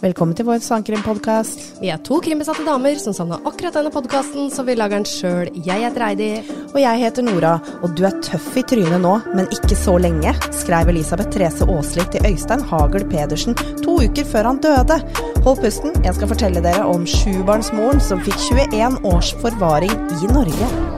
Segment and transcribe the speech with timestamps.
[0.00, 1.60] Velkommen til vår sangkrimpodkast.
[1.82, 5.50] Vi er to krimbesatte damer som savna akkurat denne podkasten, så vi lager den sjøl.
[5.66, 6.30] Jeg heter Eidi.
[6.72, 7.52] Og jeg heter Nora,
[7.84, 12.08] og du er tøff i trynet nå, men ikke så lenge, skrev Elisabeth Therese Aasli
[12.16, 15.02] til Øystein Hagel Pedersen to uker før han døde.
[15.44, 18.40] Hold pusten, jeg skal fortelle dere om sjubarnsmoren som fikk
[18.72, 20.95] 21 års forvaring i Norge.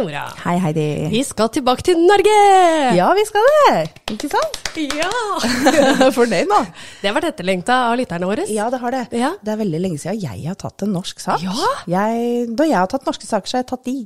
[0.00, 0.22] Nora.
[0.46, 0.84] Hei, Heidi.
[1.12, 2.36] Vi skal tilbake til Norge!
[2.96, 3.82] Ja, vi skal det.
[4.14, 4.60] Ikke sant?
[4.96, 5.10] Ja!
[6.16, 6.60] Fornøyd nå?
[7.02, 8.46] Det har vært etterlengta av lytterne våre.
[8.48, 9.02] Ja, det har det.
[9.20, 9.34] Ja.
[9.44, 11.44] Det er veldig lenge siden jeg har tatt en norsk sak.
[11.44, 11.52] Ja.
[11.92, 13.96] Jeg, da jeg har tatt norske saker, så har jeg tatt de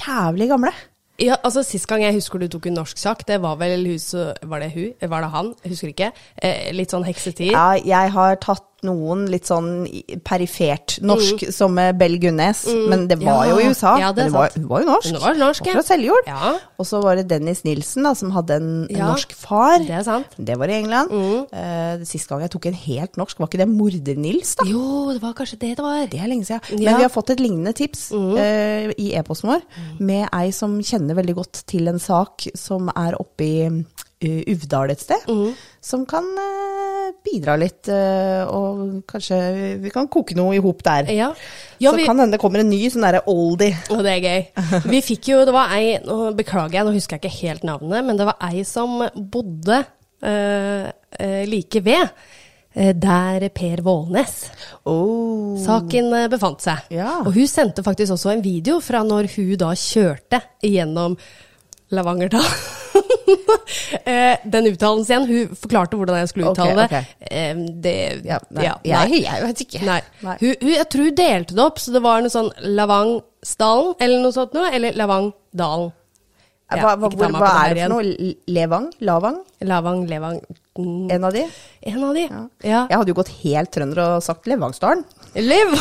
[0.00, 0.74] jævlig gamle.
[1.22, 4.12] Ja, altså Sist gang jeg husker du tok en norsk sak, det var vel hus,
[4.14, 4.90] Var det hun?
[5.02, 5.54] Var det han?
[5.66, 6.12] Husker ikke.
[6.34, 7.54] Eh, litt sånn heksetid.
[7.54, 9.86] Ja, jeg har tatt noen litt sånn
[10.26, 13.50] perifert norsk, som med Bell Gunnes, men det var Ja.
[13.50, 13.96] jo i USA.
[13.98, 15.10] Ja, det men var, hun var jo norsk.
[15.14, 16.28] Hun var norsk, fra Seljord.
[16.30, 16.52] Ja.
[16.78, 19.78] Og så var det Dennis Nilsen, da, som hadde en, en norsk far.
[19.82, 20.36] Det er sant.
[20.38, 21.10] Det var i England.
[21.52, 24.68] Eh, Sist gang jeg tok en helt norsk, var ikke det Morder-Nils, da?
[24.68, 26.06] Jo, det var kanskje det det var.
[26.06, 26.60] Det er lenge siden.
[26.78, 26.88] Men.
[26.88, 26.96] Mm.
[26.98, 29.62] vi har fått et lignende tips uh, i e-posten vår
[30.00, 34.90] med ei som kjenner veldig godt til en sak som er oppe i uh, Uvdal
[34.90, 35.28] et sted.
[35.30, 35.52] Mm.
[35.84, 36.57] Som kan eh,
[37.28, 39.38] bidra litt, eh, og kanskje
[39.82, 41.10] vi kan koke noe i hop der.
[41.12, 41.28] Ja.
[41.78, 43.76] Ja, Så vi- kan hende det kommer en ny sånn derre oldie.
[43.90, 44.46] Og det er gøy.
[44.92, 48.04] Vi fikk jo, det var ei, nå beklager jeg, nå husker jeg ikke helt navnet,
[48.04, 49.84] men det var ei som bodde
[50.22, 52.08] eh, eh, like ved
[52.78, 54.50] der Per Vålnes
[54.86, 55.56] Oh.
[55.58, 56.78] saken befant seg.
[56.94, 57.20] Ja.
[57.24, 61.16] Og hun sendte faktisk også en video fra når hun da kjørte gjennom
[61.94, 62.44] Lavangerdal.
[64.04, 67.26] Eh, Den uttalelsen igjen, hun forklarte hvordan jeg skulle uttale okay, det.
[67.30, 67.94] Eh, det
[68.24, 69.80] Ja, nei, ja, jeg, jeg vet ikke.
[69.84, 69.98] Nei.
[70.24, 70.36] Nei.
[70.40, 74.24] Hun, hun, jeg tror hun delte det opp, så det var noe sånn Lavangsdalen, eller
[74.24, 75.92] noe sånt noe, eller Lavangdalen.
[76.68, 78.32] Ja, hva, hva, hvor, hva er det for noe?
[78.52, 78.88] Levang?
[79.08, 79.38] Lavang?
[79.64, 80.34] Lavang, Levang
[80.76, 81.46] mm, En av de?
[81.88, 82.24] En av de.
[82.60, 82.82] Ja.
[82.90, 85.06] Jeg hadde jo gått helt trønder og sagt Levangsdalen.
[85.40, 85.72] Lev!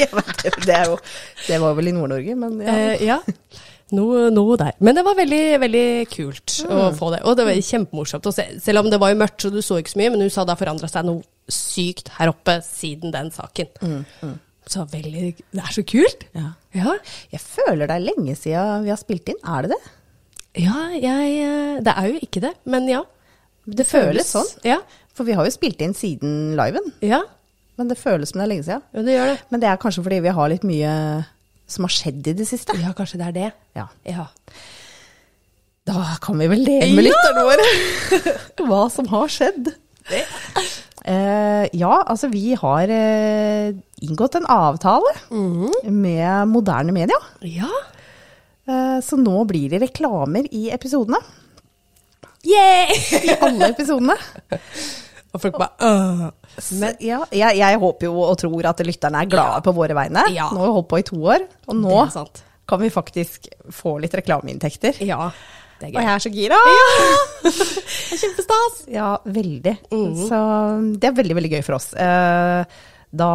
[0.64, 0.96] Det, jo,
[1.46, 2.72] det var vel i Nord-Norge, men ja.
[2.72, 3.18] Eh, ja.
[3.92, 4.72] Noe, noe der.
[4.80, 6.96] Men det var veldig, veldig kult å Mm.
[6.98, 7.22] få det.
[7.26, 8.44] Og det var kjempemorsomt å se.
[8.60, 10.44] Selv om det var jo mørkt, så du så ikke så mye, men hun sa
[10.44, 13.68] det har forandra seg noe sykt her oppe siden den saken.
[13.82, 14.38] Mm,
[14.70, 16.24] Så veldig Det er så kult!
[16.34, 16.52] Ja.
[16.74, 16.92] Ja.
[17.32, 19.40] Jeg føler det er lenge siden vi har spilt inn.
[19.44, 19.80] Er det det?
[20.62, 23.02] Ja, jeg eh, Det er jo ikke det, men ja.
[23.66, 24.46] Det, føles sånn.
[24.64, 24.78] Ja.
[25.14, 27.22] For vi har jo spilt inn siden liven, Ja,
[27.76, 28.82] men det føles som det er lenge siden.
[28.94, 29.38] Ja, det gjør det.
[29.50, 31.26] Men det er kanskje fordi vi har litt mye
[31.70, 32.76] som har skjedd i det siste.
[32.80, 33.50] Ja, kanskje det er det.
[33.78, 33.86] Ja.
[34.08, 34.26] Ja.
[35.88, 37.10] Da kan vi vel dele med Ja!
[37.10, 37.68] lytterne våre
[38.70, 39.70] hva som har skjedd.
[41.00, 43.70] Uh, ja, altså vi har uh,
[44.04, 45.14] inngått en avtale
[45.88, 47.16] med moderne media.
[47.46, 47.70] Ja.
[48.68, 51.22] Uh, så nå blir det reklamer i episodene.
[52.46, 52.92] Yeah!
[53.20, 54.16] I alle episodene.
[55.32, 56.30] Og folk bare.
[56.80, 60.26] Men, ja, jeg, jeg håper jo og tror at lytterne er glade på våre vegne.
[60.34, 60.50] Ja.
[60.52, 62.04] Nå har vi holdt på i to år, og nå
[62.70, 65.00] kan vi faktisk få litt reklameinntekter.
[65.02, 65.30] Ja.
[65.80, 65.96] Det er gøy.
[65.96, 66.60] Og jeg er så gira!
[68.10, 68.80] Er kjempestas!
[68.90, 69.72] Ja, veldig.
[69.94, 70.16] Mm.
[70.28, 70.38] Så
[71.00, 71.92] det er veldig, veldig gøy for oss.
[71.96, 72.80] Eh,
[73.16, 73.30] da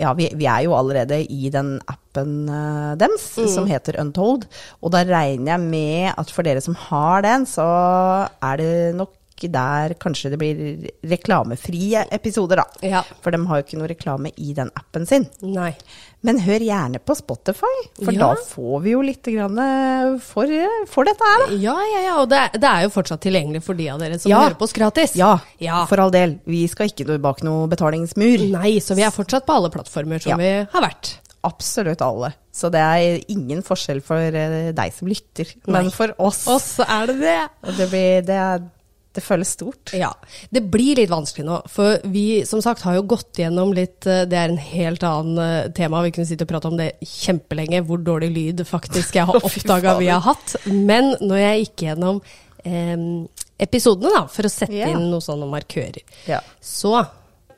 [0.00, 3.48] ja, vi, vi er jo allerede i den appen uh, deres mm.
[3.52, 4.46] som heter Untold.
[4.80, 7.66] Og da regner jeg med at for dere som har den, så
[8.28, 9.14] er det nok
[9.48, 12.64] der kanskje det blir reklamefrie episoder, da.
[12.86, 13.02] Ja.
[13.24, 15.26] For de har jo ikke noe reklame i den appen sin.
[15.42, 15.72] Nei.
[16.22, 17.70] Men hør gjerne på Spotify,
[18.04, 18.18] for Ja.
[18.20, 20.46] da får vi jo litt grann eh, for,
[20.86, 21.54] for dette her, da.
[21.56, 22.18] Ja, ja, ja.
[22.20, 24.42] Og det, det er jo fortsatt tilgjengelig for de av dere som Ja.
[24.44, 25.16] hører på oss gratis.
[25.16, 25.86] Ja, Ja.
[25.86, 26.38] for all del.
[26.44, 28.50] Vi skal ikke bak noe betalingsmur.
[28.52, 31.16] Nei, så vi er fortsatt på alle plattformer som vi har vært.
[31.42, 32.34] Absolutt alle.
[32.52, 35.48] Så det er ingen forskjell for eh, deg som lytter.
[35.66, 37.38] Men for oss, Oss er det det.
[37.78, 38.60] det, blir, det, er,
[39.14, 39.90] det føles stort.
[39.96, 40.12] Ja,
[40.54, 44.22] det blir litt vanskelig nå, for vi som sagt har jo gått gjennom litt eh,
[44.30, 47.82] Det er en helt annen eh, tema, vi kunne sitte og prate om det kjempelenge,
[47.88, 50.54] hvor dårlig lyd faktisk jeg har oppdaga vi har hatt.
[50.70, 52.20] Men når jeg gikk gjennom
[52.64, 52.96] eh,
[53.60, 54.92] episodene, da, for å sette Ja.
[54.94, 56.38] inn noen sånne markører, Ja.
[56.62, 57.02] så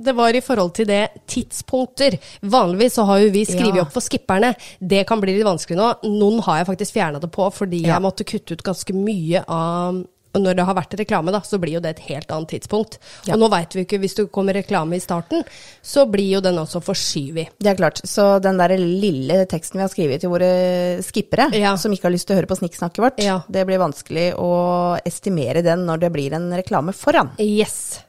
[0.03, 2.17] det var i forhold til det tidspunkter.
[2.43, 3.83] Vanligvis så har jo vi skrevet Ja.
[3.85, 4.55] opp for skipperne.
[4.81, 5.91] Det kan bli litt vanskelig nå.
[6.19, 7.95] Noen har jeg faktisk fjerna det på fordi Ja.
[7.95, 10.01] jeg måtte kutte ut ganske mye av
[10.35, 12.99] og når det har vært reklame, da, så blir jo det et helt annet tidspunkt.
[13.27, 13.35] Ja.
[13.35, 15.45] Og nå veit vi ikke, hvis det kommer reklame i starten,
[15.85, 17.49] så blir jo den også forskyvig.
[17.59, 18.01] Det er klart.
[18.09, 21.77] Så den der lille teksten vi har skrevet til våre skippere, Ja.
[21.77, 23.41] som ikke har lyst til å høre på snikksnakket vårt, Ja.
[23.51, 27.31] det blir vanskelig å estimere den når det blir en reklame foran.
[27.39, 28.01] Yes.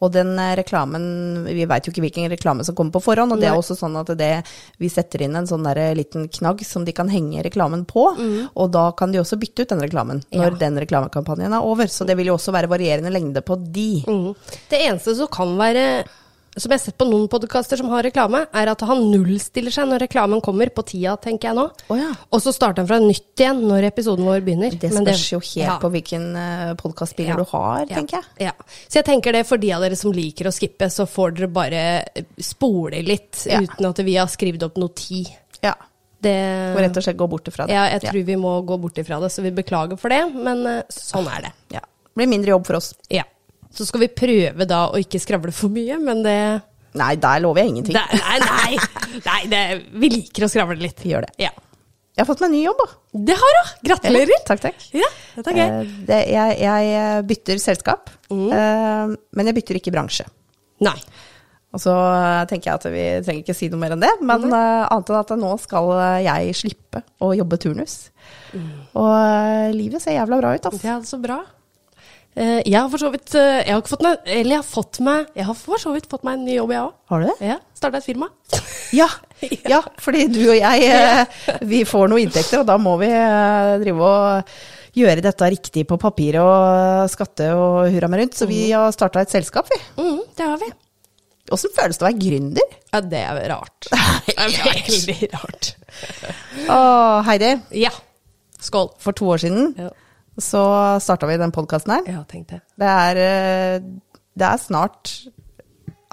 [0.00, 3.40] Og den eh, reklamen Vi veit jo ikke hvilken reklame som kommer på forhånd, og
[3.40, 4.30] det er også sånn at det,
[4.78, 8.04] vi setter inn en sånn der liten knagg som de kan henge reklamen på,
[8.54, 10.58] og da kan de også bytte ut den reklamen når Ja.
[10.68, 11.86] den reklamekampanjen er over.
[11.90, 14.04] Så det vil jo også være varierende lengde på de.
[14.06, 14.34] Mm.
[14.70, 16.04] Det eneste som kan være
[16.62, 19.90] som jeg har sett på noen podkaster som har reklame, er at han nullstiller seg
[19.90, 21.66] når reklamen kommer, på tida, tenker jeg nå.
[21.88, 22.10] Oh, ja.
[22.34, 24.74] Og så starter han fra nytt igjen når episoden vår begynner.
[24.74, 25.76] Det spørs spørs jo helt ja.
[25.82, 27.36] på hvilken uh, podkastspiller Ja.
[27.38, 28.48] du har, tenker jeg.
[28.48, 28.54] Ja.
[28.86, 31.50] Så jeg tenker det for de av dere som liker å skippe, så får dere
[31.52, 31.84] bare
[32.42, 35.30] spole litt uten at vi har skrevet opp noe tid.
[35.64, 35.74] Ja.
[36.18, 36.34] Det
[36.74, 37.76] Og rett og slett gå bort ifra det.
[37.76, 40.64] Ja, jeg tror vi må gå bort ifra det, så vi beklager for det, men
[40.66, 41.52] eh, sånn er det.
[41.76, 41.82] Ja.
[41.84, 42.88] Det blir mindre jobb for oss.
[43.14, 43.22] Ja.
[43.74, 46.38] Så skal vi prøve da å ikke skravle for mye, men det
[46.98, 47.94] Nei, der lover jeg ingenting.
[47.94, 49.18] Der, Nei, nei!
[49.26, 49.58] nei det,
[50.00, 50.98] vi liker å skravle litt.
[51.04, 51.34] Vi gjør det.
[51.44, 51.50] Ja.
[52.16, 52.86] Jeg har fått meg ny jobb, da.
[53.28, 53.74] Det har du!
[53.86, 54.40] Gratulerer!
[54.48, 54.86] Takk, takk.
[54.96, 55.06] Ja,
[55.36, 55.68] dette er gøy.
[55.68, 58.48] Eh, det, jeg, jeg bytter selskap, Mm.
[58.52, 60.26] eh, men jeg bytter ikke bransje.
[60.84, 60.96] Nei.
[61.76, 64.48] Og så eh, tenker jeg at vi trenger ikke si noe mer enn det, men
[64.48, 67.94] eh, annet enn at nå skal eh, jeg slippe å jobbe turnus.
[68.96, 70.82] Og eh, livet ser jævla bra ut, altså.
[70.82, 71.38] Det er så bra.
[72.36, 74.66] Eh, Jeg har for så vidt eh, Jeg har ikke fått meg Eller jeg har
[74.68, 76.92] fått meg Jeg har for så vidt fått meg en ny jobb, jeg òg.
[77.10, 77.36] Har du det?
[77.48, 77.56] Ja.
[77.74, 78.28] Starta et firma.
[78.94, 79.04] Ja,
[79.68, 83.10] ja, fordi du og jeg, eh, vi får noen inntekter, og da må vi
[83.82, 84.52] drive og
[84.96, 88.38] gjøre dette riktig på papiret og skatte og hurra meg rundt.
[88.38, 89.76] Så vi har starta et selskap, vi.
[90.00, 90.70] Mm, det har vi.
[91.52, 92.72] Åssen føles det å være gründer?
[92.94, 93.90] Ja, det er rart.
[94.28, 95.70] Det er veldig rart.
[96.72, 96.80] Å,
[97.28, 97.52] Heidi,
[97.84, 97.92] Ja.
[98.64, 98.88] Skål.
[99.04, 99.92] for to år siden Ja,
[100.38, 100.62] så
[101.02, 102.02] starta vi den podkasten her.
[102.06, 102.60] ja tenk det.
[102.78, 103.80] Det er, eh,
[104.38, 105.12] det er snart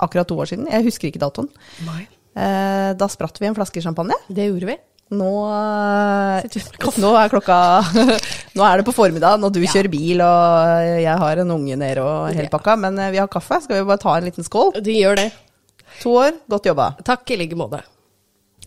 [0.01, 0.68] akkurat to år siden.
[0.72, 1.50] Jeg husker ikke datoen.
[1.86, 2.07] Nei.
[2.36, 4.18] Eh, Da spratt vi en flaske champagne.
[4.27, 4.77] Det gjorde vi.
[5.16, 6.42] Nå, eh,
[6.98, 7.57] nå er klokka
[8.57, 12.01] Nå er det på formiddagen, og du kjører bil, og jeg har en unge nede
[12.01, 12.54] og hele Ja.
[12.57, 12.75] pakka.
[12.80, 13.62] Men vi har kaffe.
[13.62, 14.74] Skal vi bare ta en liten skål?
[14.81, 15.31] Du gjør det.
[16.01, 16.95] To år, godt jobba.
[17.06, 17.83] Takk i like måte.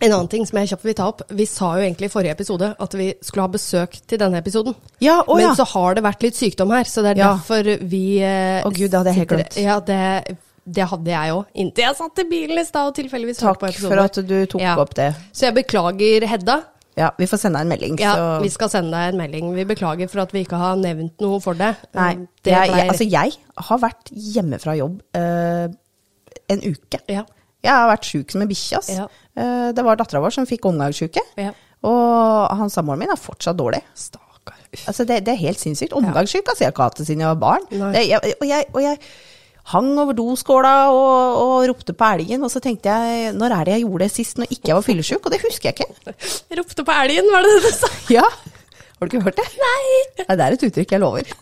[0.01, 1.23] En annen ting som jeg kjapt vil ta opp.
[1.35, 4.77] Vi sa jo egentlig i forrige episode at vi skulle ha besøk til denne episoden.
[5.03, 5.55] Ja, å Men ja.
[5.59, 7.33] så har det vært litt sykdom her, så det er Ja.
[7.35, 9.57] derfor vi eh, Å gud, det hadde jeg helt glemt.
[9.59, 11.45] Ja, det, det hadde jeg òg.
[11.55, 13.91] Inntil jeg satt i bilen i stad og tilfeldigvis hørte på episoden.
[13.99, 14.77] Takk for at du tok Ja.
[14.79, 15.15] opp det.
[15.33, 16.61] Så jeg beklager, Hedda.
[16.99, 17.99] Ja, vi får sende deg en melding.
[18.03, 19.53] Ja, Vi skal sende deg en melding.
[19.55, 21.77] Vi beklager for at vi ikke har nevnt noe for det.
[21.95, 23.33] Nei, det jeg, jeg, altså jeg
[23.69, 25.69] har vært hjemme fra jobb eh,
[26.51, 26.99] en uke.
[27.09, 27.23] Ja.
[27.65, 28.79] Jeg har vært sjuk som en bikkje.
[28.79, 28.91] ass.
[28.95, 29.07] Ja.
[29.39, 31.23] Eh, det var dattera vår som fikk omgangssjuke.
[31.41, 31.53] Ja.
[31.89, 33.81] Og han samboeren min er fortsatt dårlig.
[33.99, 34.61] Stakkar.
[34.91, 35.95] Altså det, det er helt sinnssykt.
[35.97, 37.67] Omgangssyk altså, jeg har ikke hatt det siden jeg var barn.
[37.71, 38.99] Det, jeg, og, jeg, og jeg
[39.69, 43.75] hang over doskåla og, og ropte på elgen, og så tenkte jeg når er det
[43.77, 45.21] jeg gjorde det sist når ikke jeg var fyllesyk?
[45.27, 46.15] Og det husker jeg ikke.
[46.61, 47.91] Ropte på elgen, var det det du sa?
[48.17, 48.25] Ja,
[48.99, 49.47] Har du ikke hørt det?
[49.61, 50.25] Nei!
[50.25, 51.35] Nei, det er et uttrykk, jeg lover.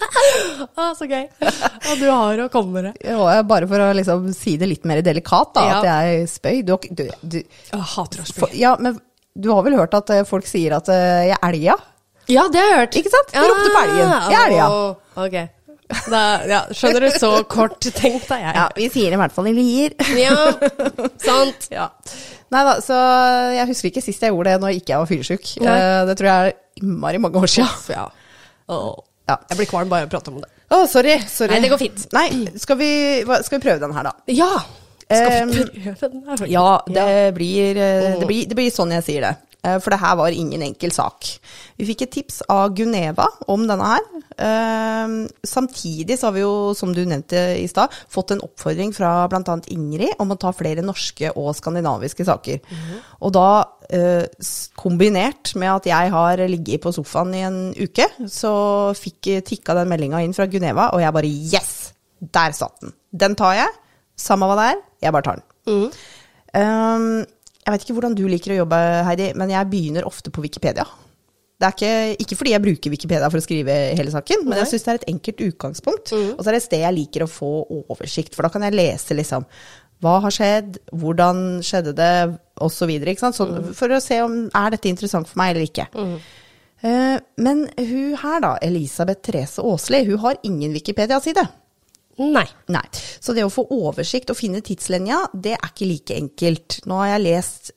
[0.00, 1.24] Å, så gøy.
[1.44, 3.14] Og du har å komme med det.
[3.48, 5.78] Bare for å liksom si det litt mer delikat, da, Ja.
[5.80, 6.62] at jeg spøy.
[6.66, 8.98] Du, du, du, Jeg hater å for, ja, men
[9.34, 11.78] du har vel hørt at eh, folk sier at eh, jeg elga?
[12.30, 12.98] Ja, det har jeg hørt.
[13.02, 13.32] Ikke sant?
[13.34, 14.14] Du ropte på elgen.
[14.32, 14.68] Jeg er elga.
[14.70, 14.94] Oh,
[15.26, 15.36] Ok.
[16.10, 18.54] Da, ja, skjønner du, så kort tenkt er jeg.
[18.56, 19.92] Ja, vi sier det i hvert fall i Lier.
[20.16, 20.38] Ja,
[21.28, 21.66] sant.
[21.70, 21.90] Ja.
[22.54, 22.96] Nei da, så
[23.54, 25.50] jeg husker ikke sist jeg gjorde det når ikke jeg var fyllesyk.
[25.60, 27.92] Eh, det tror jeg er innmari mange år siden.
[27.92, 28.06] Ja.
[28.72, 28.88] Åh.
[29.30, 29.38] Ja.
[29.50, 30.50] Jeg blir kvalm bare av å prate om det.
[30.74, 31.54] Å, sorry, sorry.
[31.54, 32.06] Nei, det går fint.
[32.12, 32.28] Nei,
[32.60, 32.90] skal vi,
[33.24, 34.14] skal vi prøve den her, da?
[34.32, 34.50] Ja!
[35.04, 36.44] Skal vi prøve den her?
[36.50, 39.34] Ja, det blir, eh, det blir, det blir sånn jeg sier det.
[39.64, 41.24] Eh, For det her var ingen enkel sak.
[41.80, 44.04] Vi fikk et tips av Guneva om denne her.
[44.36, 45.14] Eh,
[45.46, 49.56] Samtidig så har vi jo, som du nevnte i stad, fått en oppfordring fra bl.a.
[49.72, 52.60] Ingrid om å ta flere norske og skandinaviske saker.
[53.22, 53.46] Og da,
[53.88, 54.26] eh,
[54.80, 59.88] kombinert med at jeg har ligget på sofaen i en uke, så fikk tikka den
[59.88, 61.72] meldinga inn fra Guneva, og jeg bare yes!
[62.32, 62.92] Der satt den.
[63.12, 63.72] Den tar jeg.
[64.16, 65.90] Samme hva det er, jeg bare tar den.
[66.54, 67.24] Um,
[67.64, 68.78] jeg vet ikke hvordan du liker å jobbe,
[69.08, 70.84] Heidi, men jeg begynner ofte på Wikipedia.
[71.54, 74.66] Det er ikke, ikke fordi jeg bruker Wikipedia for å skrive hele saken, men jeg
[74.66, 74.70] Nei.
[74.72, 76.12] syns det er et enkelt utgangspunkt.
[76.12, 77.50] Og så er det et sted jeg liker å få
[77.94, 79.46] oversikt, for da kan jeg lese liksom
[80.04, 82.14] hva har skjedd, hvordan skjedde det,
[82.60, 82.90] osv.
[83.22, 85.86] Sånn, For å se om er dette interessant for meg eller ikke.
[86.84, 91.46] Eh, men hun her, da, Elisabeth Therese Aasli, hun har ingen Wikipedia-side.
[92.22, 92.46] Nei.
[92.70, 92.84] Nei.
[92.94, 96.82] Så det å få oversikt og finne tidslinja, det er ikke like enkelt.
[96.88, 97.74] Nå har jeg lest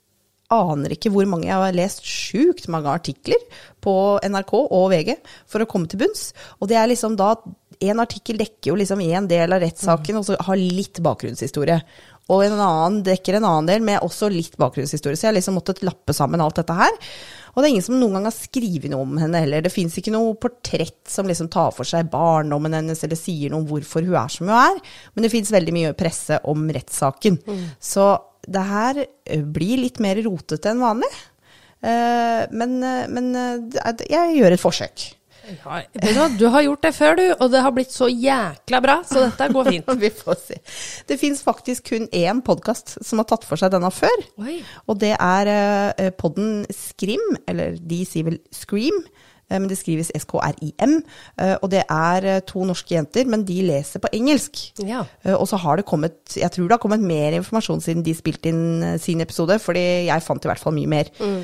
[0.48, 3.42] Aner ikke hvor mange jeg har lest sjukt mange artikler
[3.84, 6.30] på NRK og VG for å komme til bunns.
[6.62, 7.36] Og det er liksom da
[7.78, 11.76] En artikkel dekker jo liksom én del av rettssaken og så har litt bakgrunnshistorie.
[12.34, 15.14] Og en annen dekker en annen del med også litt bakgrunnshistorie.
[15.14, 16.98] Så jeg har liksom måttet lappe sammen alt dette her.
[17.58, 19.64] Og det er ingen som noen gang har skrevet noe om henne heller.
[19.66, 23.64] Det fins ikke noe portrett som liksom tar for seg barndommen hennes eller sier noe
[23.64, 24.78] om hvorfor hun er som hun er.
[25.16, 27.40] Men det fins veldig mye presse om rettssaken.
[27.48, 27.64] Mm.
[27.82, 28.12] Så
[28.46, 31.10] det her eh, blir litt mer rotete enn vanlig.
[31.82, 33.34] Eh, men, eh, men
[34.06, 35.08] jeg gjør et forsøk.
[35.48, 39.28] Ja, du, har gjort det før, du, og det har blitt så jækla bra, så
[39.28, 39.94] dette går fint.
[40.02, 40.60] Vi får se.
[41.08, 44.26] Det fins faktisk kun én podkast som har tatt for seg denne før.
[44.44, 44.60] Oi.
[44.88, 49.00] Og det er uh, podden Skrim, eller de sier vel Scream.
[49.48, 50.98] Uh, men det skrives SKRIM.
[51.40, 54.66] Uh, og det er to norske jenter, men de leser på engelsk.
[54.84, 55.06] Ja.
[55.38, 58.52] Og så har det kommet Jeg tror det har kommet mer informasjon siden de spilte
[58.52, 61.14] inn sin episode, fordi jeg fant i hvert fall mye mer.
[61.24, 61.40] Mm.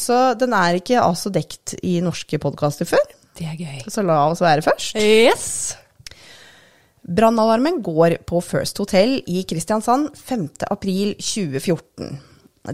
[0.00, 3.02] Så den er ikke altså dekt i norske podkaster før.
[3.38, 3.84] Det er gøy.
[3.90, 4.96] Så la oss være først.
[4.98, 5.76] Yes!
[7.10, 12.10] Brannalarmen går på First Hotel i Kristiansand 5.4.2014.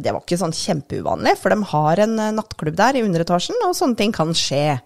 [0.02, 3.96] Det var ikke sånn kjempeuvanlig, for de har en nattklubb der i underetasjen, og sånne
[4.00, 4.80] ting kan skje.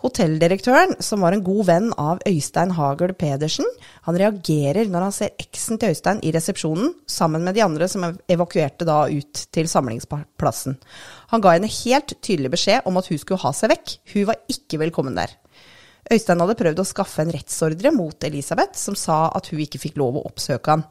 [0.00, 3.66] Hotelldirektøren, som var en god venn av Øystein Hagel Pedersen,
[4.06, 8.06] han reagerer når han ser eksen til Øystein i resepsjonen, sammen med de andre som
[8.30, 10.78] evakuerte da ut til samlingsplassen.
[11.34, 14.40] Han ga henne helt tydelig beskjed om at hun skulle ha seg vekk, hun var
[14.52, 15.36] ikke velkommen der.
[16.10, 19.98] Øystein hadde prøvd å skaffe en rettsordre mot Elisabeth, som sa at hun ikke fikk
[20.00, 20.84] lov å oppsøke han.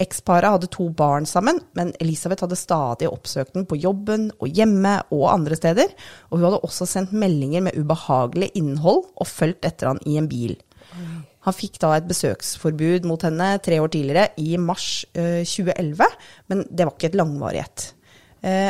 [0.00, 4.98] Eksparet hadde to barn sammen, men Elisabeth hadde stadig oppsøkt den på jobben og hjemme
[5.14, 5.94] og andre steder,
[6.28, 10.28] og hun hadde også sendt meldinger med ubehagelig innhold og fulgt etter han i en
[10.30, 10.58] bil.
[11.46, 16.66] Han fikk da et besøksforbud mot henne tre år tidligere, i mars 2011, eh, men
[16.68, 17.86] det var ikke et langvarig et.
[17.88, 17.99] Eh,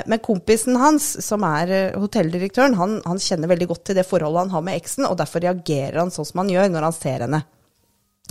[0.06, 4.48] men kompisen hans, som er eh, hotelldirektøren, han, han, kjenner veldig godt til det forholdet
[4.48, 7.26] han har med eksen, og derfor reagerer han sånn som han gjør når han ser
[7.26, 7.42] henne.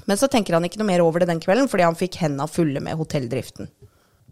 [0.08, 2.48] Men så tenker han ikke noe mer over det den kvelden, fordi han fikk henda
[2.51, 3.72] fulle med hotelldriften.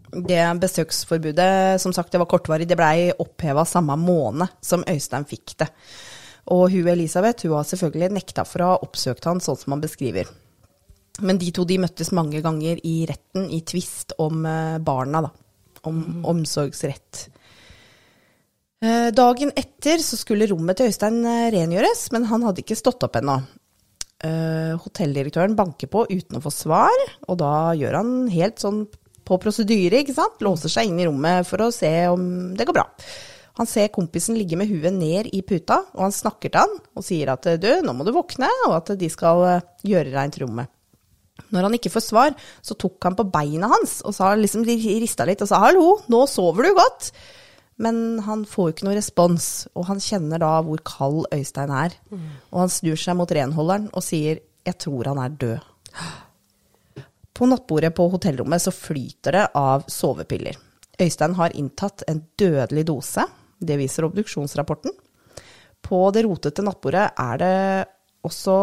[0.08, 5.58] Det besøksforbudet, som sagt, det var kortvarig, det blei oppheva samme måned som Øystein fikk
[5.60, 5.68] det.
[6.52, 9.84] Og hun Elisabeth hun har selvfølgelig nekta for å ha oppsøkt han sånn som han
[9.84, 10.28] beskriver.
[11.20, 15.34] Men de to de møttes mange ganger i retten i tvist om eh, barna, da
[15.86, 17.28] om omsorgsrett.
[18.78, 23.02] Eh, dagen etter så skulle rommet til Øystein eh, rengjøres, men han hadde ikke stått
[23.06, 23.40] opp ennå.
[24.18, 28.80] Uh, hotelldirektøren banker på uten å få svar, og da gjør han helt sånn
[29.22, 30.40] på prosedyre, ikke sant.
[30.42, 32.24] Låser seg inn i rommet for å se om
[32.58, 32.86] det går bra.
[33.60, 37.06] Han ser kompisen ligge med huet ned i puta, og han snakker til han og
[37.06, 39.44] sier at du, nå må du våkne, og at de skal
[39.86, 40.70] gjøre reint rommet.
[41.54, 45.24] Når han ikke får svar, så tok han på beina hans og sa, liksom rista
[45.28, 47.10] litt og sa 'hallo, nå sover du godt'.
[47.78, 51.94] Men han får jo ikke noe respons, og han kjenner da hvor kald Øystein er.
[52.10, 52.30] Mm.
[52.52, 55.60] Og han snur seg mot renholderen og sier 'jeg tror han er død'.
[57.34, 60.56] På nattbordet på hotellrommet så flyter det av sovepiller.
[61.00, 63.24] Øystein har inntatt en dødelig dose,
[63.60, 64.90] det viser obduksjonsrapporten.
[65.82, 67.86] På det rotete nattbordet er det
[68.26, 68.58] også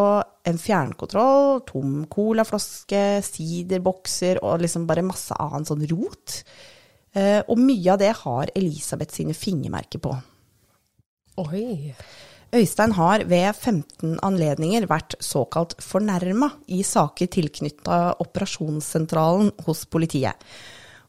[0.46, 6.42] en fjernkontroll, tom colaflaske, siderbokser og liksom bare masse annen sånn rot.
[7.16, 10.12] Eh, og mye av det har Elisabeth sine fingermerker på.
[11.42, 11.94] Oi.
[12.56, 20.38] Øystein har ved 15 anledninger vært såkalt fornærma i saker tilknytta operasjonssentralen hos politiet.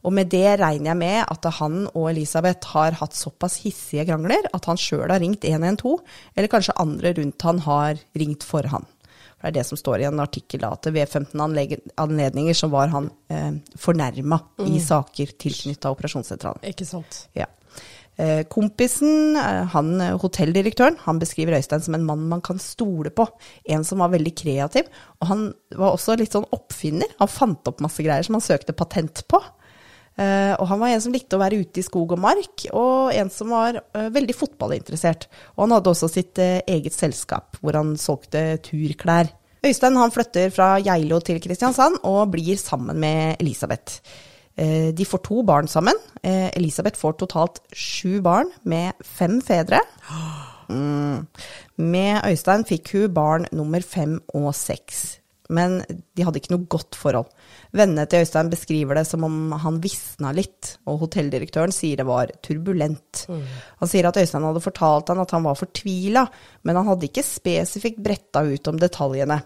[0.08, 4.48] Og med det regner jeg med at han og Elisabeth har hatt såpass hissige krangler
[4.56, 5.98] at han sjøl har ringt 112,
[6.36, 8.88] eller kanskje andre rundt han har ringt for han.
[9.38, 12.72] For det er det som står i en artikkel da, at ved 15 anledninger så
[12.72, 14.72] var han eh, fornærma mm.
[14.72, 16.64] i saker tilknytta operasjonssentralen.
[16.72, 17.28] Ikke sant.
[17.38, 17.46] Ja.
[18.18, 19.92] Eh, kompisen, eh, han
[20.24, 23.28] hotelldirektøren, han beskriver Øystein som en mann man kan stole på.
[23.70, 24.90] En som var veldig kreativ.
[25.22, 25.46] Og han
[25.76, 27.14] var også litt sånn oppfinner.
[27.22, 29.44] Han fant opp masse greier som han søkte patent på.
[30.18, 33.14] Uh, og han var en som likte å være ute i skog og mark, og
[33.14, 35.28] en som var uh, veldig fotballinteressert.
[35.56, 39.30] Og han hadde også sitt uh, eget selskap, hvor han solgte turklær.
[39.68, 44.02] Øystein han flytter fra Geilo til Kristiansand og blir sammen med Elisabeth.
[44.58, 45.98] de får to barn sammen.
[46.24, 49.82] Elisabeth får totalt sju barn med fem fedre.
[50.68, 51.24] Mm.
[51.80, 55.22] Med Øystein fikk hun barn nummer fem og seks
[55.54, 57.32] men de hadde ikke noe godt forhold.
[57.78, 62.32] Vennene til Øystein beskriver det som om han visna litt, og hotelldirektøren sier det var
[62.46, 63.26] turbulent.
[63.32, 63.44] Mm.
[63.82, 66.26] Han sier at Øystein hadde fortalt han at han var fortvila,
[66.68, 69.40] men han hadde ikke spesifikt bretta ut om detaljene.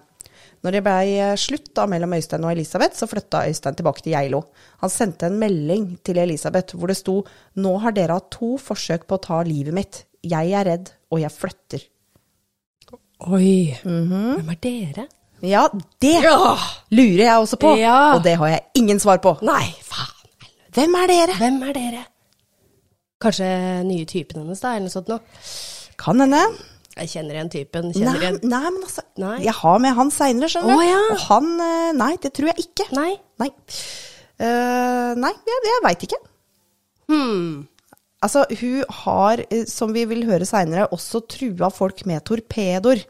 [0.62, 4.13] Når det blei eh, slutt da, mellom Øystein og Elisabeth, så flytta Øystein tilbake til
[4.13, 4.43] Geilo.
[4.84, 7.22] Han sendte en melding til Elisabeth hvor det sto
[7.58, 10.03] 'Nå har dere hatt to forsøk på å ta livet mitt.
[10.22, 11.88] Jeg er redd, og jeg flytter'.
[13.22, 13.77] Oi.
[13.86, 14.36] Mm -hmm.
[14.38, 15.08] Hvem er dere?
[15.41, 15.65] Ja,
[16.03, 16.55] det ja.
[16.93, 17.75] lurer jeg også på.
[17.79, 18.15] Ja.
[18.15, 19.36] Og det har jeg ingen svar på.
[19.45, 20.17] Nei, faen.
[20.71, 21.38] Hvem er dere?
[21.39, 22.03] Hvem er dere?
[23.21, 23.48] Kanskje
[23.86, 25.19] nye typen hennes, da, eller noe sånt noe?
[26.01, 26.41] Kan hende.
[26.95, 27.89] Jeg kjenner igjen typen.
[27.95, 29.38] Nei, igjen nei, men altså Nei.
[29.45, 30.86] Jeg har med han seinere, skjønner du.
[30.88, 31.01] Ja.
[31.13, 32.88] Og han eh, Nei, det tror jeg ikke.
[32.98, 33.12] Nei.
[33.41, 33.50] Nei.
[34.43, 36.19] uh, nei, jeg, jeg veit ikke.
[37.12, 37.45] Hmm.
[38.21, 43.01] Altså, hun har, eh, som vi vil høre seinere, også trua folk med torpedoer.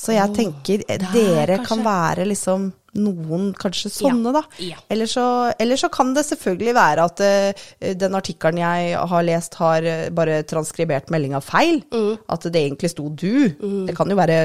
[0.00, 1.66] Så jeg tenker eh, der, dere kanskje.
[1.68, 2.68] kan være liksom
[3.00, 4.42] noen kanskje sånne, Ja, da.
[4.64, 4.78] ja.
[4.90, 5.24] Eller, så,
[5.62, 7.68] eller så kan det selvfølgelig være at uh,
[8.00, 11.82] den artikkelen jeg har lest, har uh, bare transkribert meldinga feil.
[11.92, 12.16] Mm.
[12.34, 13.52] At det egentlig sto du.
[13.86, 14.40] Det kan jo være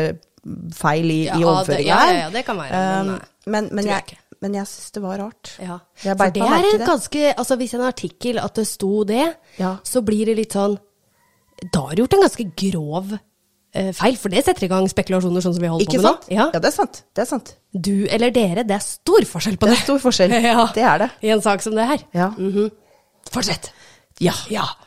[0.78, 2.20] feil i, Ja, i overføringa ja, her.
[2.20, 5.20] ja, det kan være, men Um, men, men, jeg jeg, men jeg syns det var
[5.22, 5.52] rart.
[5.62, 5.76] Ja.
[6.04, 9.26] For det er en ganske Altså, hvis en artikkel at det sto det,
[9.62, 9.76] Ja.
[9.86, 10.78] så blir det litt sånn
[11.74, 13.16] Da har du gjort en ganske grov
[13.98, 16.28] feil, for det setter i gang spekulasjoner, sånn som vi holder Ikke på med sant?
[16.30, 16.36] nå.
[16.38, 16.46] Ja.
[16.54, 17.02] ja, det er sant.
[17.16, 17.54] Det er sant.
[17.76, 19.80] Du eller dere, det er stor forskjell på Det det.
[19.82, 20.36] er stor forskjell.
[20.52, 20.66] ja.
[20.76, 21.10] Det er det.
[21.28, 22.06] I en sak som det her.
[22.16, 22.30] Ja.
[23.34, 23.72] Fortsett.
[24.24, 24.32] Ja.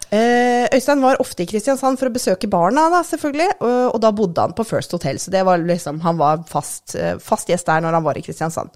[0.08, 3.50] Eh, Øystein var ofte i Kristiansand for å besøke barna, da, selvfølgelig.
[3.60, 6.94] Og, og da bodde han på First Hotel, så det var liksom, han var fast,
[6.96, 8.72] eh, fast gjest der når han var i Kristiansand.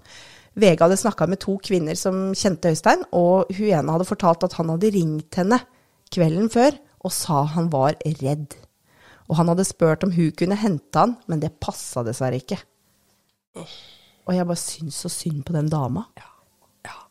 [0.53, 4.53] VG hadde snakka med to kvinner som kjente Øystein, og hun ene hadde fortalt at
[4.59, 5.57] han hadde ringt henne
[6.13, 8.53] kvelden før og sa han var redd.
[9.29, 12.59] Og han hadde spurt om hun kunne hente han, men det passa dessverre ikke.
[14.23, 16.05] Og jeg bare syns så synd på den dama.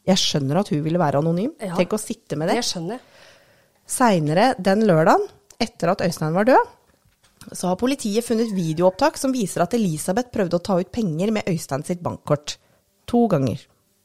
[0.09, 1.53] Jeg skjønner at hun ville være anonym.
[1.63, 1.77] Ja.
[1.79, 2.59] Tenk å sitte med det.
[2.59, 3.03] Jeg skjønner.
[3.89, 5.25] Seinere den lørdagen,
[5.63, 6.71] etter at Øystein var død,
[7.51, 11.49] så har politiet funnet videoopptak som viser at Elisabeth prøvde å ta ut penger med
[11.51, 12.57] Øystein sitt bankkort.
[13.11, 13.63] To ganger.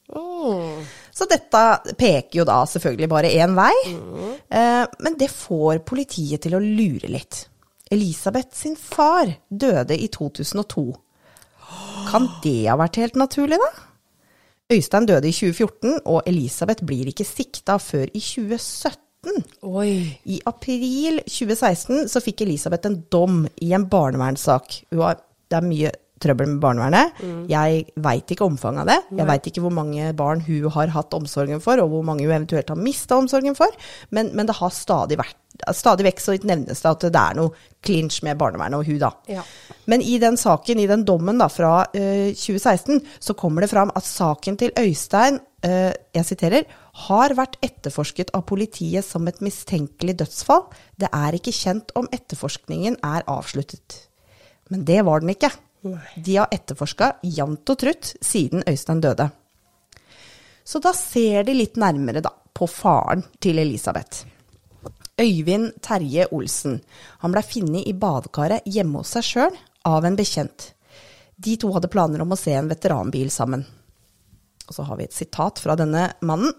[0.07, 0.85] Mm.
[1.13, 1.61] Så dette
[1.99, 3.73] peker jo da selvfølgelig bare én vei.
[4.49, 7.45] Eh, men det får politiet til å lure litt.
[7.91, 10.85] Elisabeth sin far døde i 2002.
[12.07, 13.69] Kan det ha vært helt naturlig, da?
[14.73, 19.43] Øystein døde i 2014, og Elisabeth blir ikke sikta før i 2017.
[19.63, 20.19] Oi.
[20.25, 24.81] I april 2016 så fikk Elisabeth en dom i en barnevernssak.
[24.91, 25.91] Det er mye
[26.23, 27.19] trøbbel med barnevernet.
[27.51, 28.99] Jeg veit ikke omfanget av det.
[29.19, 32.33] Jeg veit ikke hvor mange barn hun har hatt omsorgen for, og hvor mange hun
[32.33, 33.73] eventuelt har mista omsorgen for.
[34.09, 35.37] Men, men det har stadig vært
[35.73, 39.09] Stadig vekk så nevnes det at det er noe clinch med barnevernet og hun, da.
[39.31, 39.41] Ja.
[39.89, 43.89] Men i den saken, i den dommen da, fra uh, 2016, så kommer det fram
[43.97, 46.67] at saken til Øystein, uh, jeg siterer,
[47.07, 50.67] har vært etterforsket av politiet som et mistenkelig dødsfall.
[50.99, 54.03] Det er ikke kjent om etterforskningen er avsluttet.
[54.69, 55.51] Men det var den ikke.
[55.81, 59.29] De har etterforska jevnt og trutt siden Øystein døde.
[60.67, 64.25] Så da ser de litt nærmere da, på faren til Elisabeth.
[65.17, 66.79] Øyvind Terje Olsen.
[67.23, 69.55] Han blei funnet i badekaret hjemme hos seg sjøl
[69.87, 70.71] av en bekjent.
[71.37, 73.63] De to hadde planer om å se en veteranbil sammen.
[74.67, 76.53] Og så har vi et sitat fra denne mannen.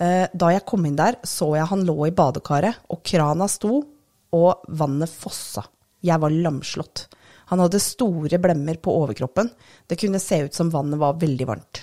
[0.00, 3.84] Eh, Da jeg kom inn der, så jeg han lå i badekaret, og krana sto,
[4.32, 5.64] og vannet fossa.
[6.02, 7.06] Jeg var lamslått.
[7.52, 9.50] Han hadde store blemmer på overkroppen.
[9.86, 11.82] Det kunne se ut som vannet var veldig varmt.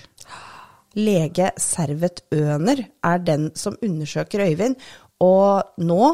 [0.99, 4.76] Lege Servet Øner er den som undersøker Øyvind,
[5.23, 6.10] og nå,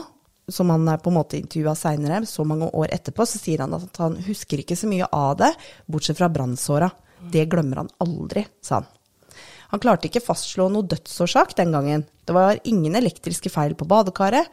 [0.49, 3.75] som han er på en måte intervjua seinere, så mange år etterpå, så sier han
[3.75, 5.51] at han husker ikke så mye av det,
[5.89, 6.87] bortsett fra brannsåra.
[7.33, 8.87] Det glemmer han aldri, sa han.
[9.69, 12.05] Han klarte ikke fastslå noe dødsårsak den gangen.
[12.25, 14.47] Det var ingen elektriske feil på badekaret,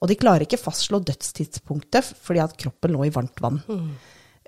[0.00, 3.58] og de klarer ikke fastslå dødstidspunktet fordi at kroppen lå i varmt vann.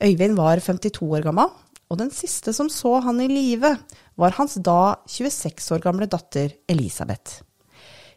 [0.02, 1.50] Øyvind var 52 år gammel,
[1.92, 3.76] og den siste som så han i live,
[4.18, 7.42] var hans da 26 år gamle datter Elisabeth.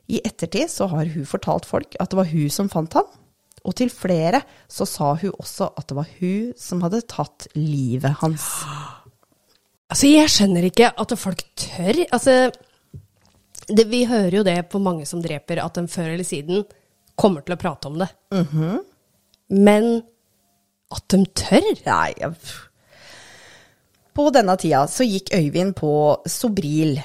[0.08, 3.08] I ettertid så har hun fortalt folk at det var hun som fant han,
[3.66, 8.20] og til flere så sa hun også at det var hun som hadde tatt livet
[8.22, 8.46] hans.
[9.90, 12.04] Altså, jeg skjønner ikke at folk tør.
[12.14, 12.52] Altså,
[13.70, 16.66] det, vi hører jo det på mange som dreper, at de før eller siden
[17.18, 18.10] kommer til å prate om det.
[19.50, 20.04] Men
[20.94, 21.72] at de tør?
[21.86, 22.14] Nei,
[24.16, 25.92] På denne tida så gikk Øyvind på
[26.30, 27.00] Sobril.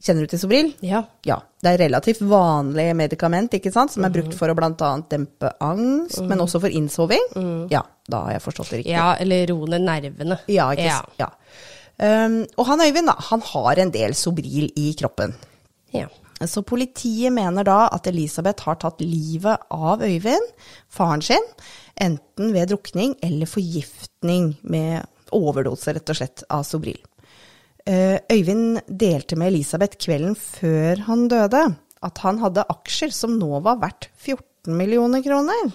[0.00, 0.70] Kjenner du til Sobril?
[0.80, 1.02] Ja.
[1.28, 1.36] Ja.
[1.60, 3.92] Det er relativt vanlig medikament ikke sant?
[3.92, 4.92] som er brukt for å bl.a.
[5.10, 7.26] dempe angst, men også for innsoving.
[7.68, 8.94] Ja, da har jeg forstått det riktig.
[8.94, 10.40] ja, eller roe ned nervene.
[10.48, 11.02] Ja, ikke Ja.
[11.20, 11.28] ja.
[12.00, 15.34] Um, og han Øyvind, da, han har en del Sobril i kroppen.
[15.92, 16.06] Ja.
[16.48, 20.46] Så politiet mener da at Elisabeth har tatt livet av Øyvind,
[20.88, 21.44] faren sin,
[22.00, 25.04] enten ved drukning eller forgiftning med
[25.36, 26.96] overdose, rett og slett, av Sobril.
[27.84, 31.62] Eh, Øyvind delte med Elisabeth kvelden før han døde
[32.00, 35.72] at han hadde aksjer som nå var verdt 14 millioner kroner.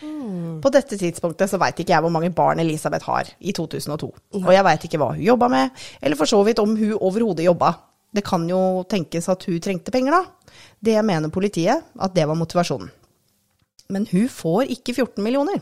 [0.00, 4.08] På dette tidspunktet så veit ikke jeg hvor mange barn Elisabeth har i 2002.
[4.40, 7.44] Og jeg veit ikke hva hun jobba med, eller for så vidt om hun overhodet
[7.44, 7.74] jobba.
[8.10, 10.54] Det kan jo tenkes at hun trengte penger, da.
[10.80, 12.90] Det mener politiet, at det var motivasjonen.
[13.90, 15.60] Men hun får ikke 14 millioner.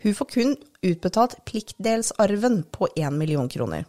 [0.00, 3.84] Hun får kun utbetalt pliktdelsarven på 1 million kroner.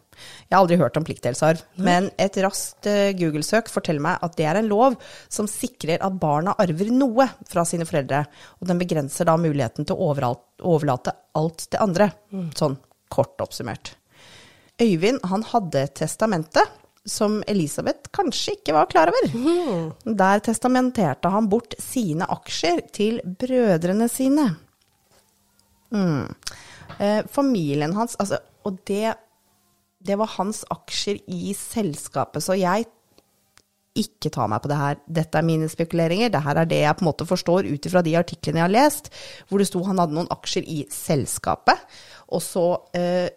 [0.49, 4.47] Jeg har aldri hørt om pliktdelsarv, men et raskt eh, Google-søk forteller meg at det
[4.49, 4.97] er en lov
[5.31, 8.25] som sikrer at barna arver noe fra sine foreldre,
[8.59, 12.11] og den begrenser da muligheten til å overlate alt til andre,
[12.59, 12.75] sånn
[13.11, 13.95] kort oppsummert.
[14.81, 16.63] Øyvind han hadde et testamente
[17.07, 19.31] som Elisabeth kanskje ikke var klar over.
[20.05, 24.51] Der testamenterte han bort sine aksjer til brødrene sine.
[25.91, 26.29] Mm.
[26.99, 29.15] Eh, familien hans, altså, og det,
[29.99, 32.85] det var hans aksjer i selskapet, så jeg
[33.97, 34.99] ikke ta meg på det her.
[35.19, 36.31] Dette er mine spekuleringer.
[36.31, 38.71] Det her er det jeg på en måte forstår ut ifra de artiklene jeg har
[38.71, 39.11] lest,
[39.49, 41.81] hvor det sto han hadde noen aksjer i selskapet.
[42.31, 43.27] Og så eh,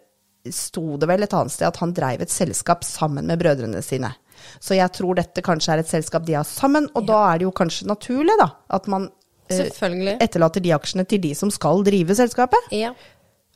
[0.53, 4.11] sto det vel et annet sted at han dreiv et selskap sammen med brødrene sine.
[4.61, 7.07] Så jeg tror dette kanskje er et selskap de har sammen, og ja.
[7.11, 9.09] da er det jo kanskje naturlig, da, at man
[9.49, 12.71] eh, etterlater de aksjene til de som skal drive selskapet.
[12.75, 12.93] Ja.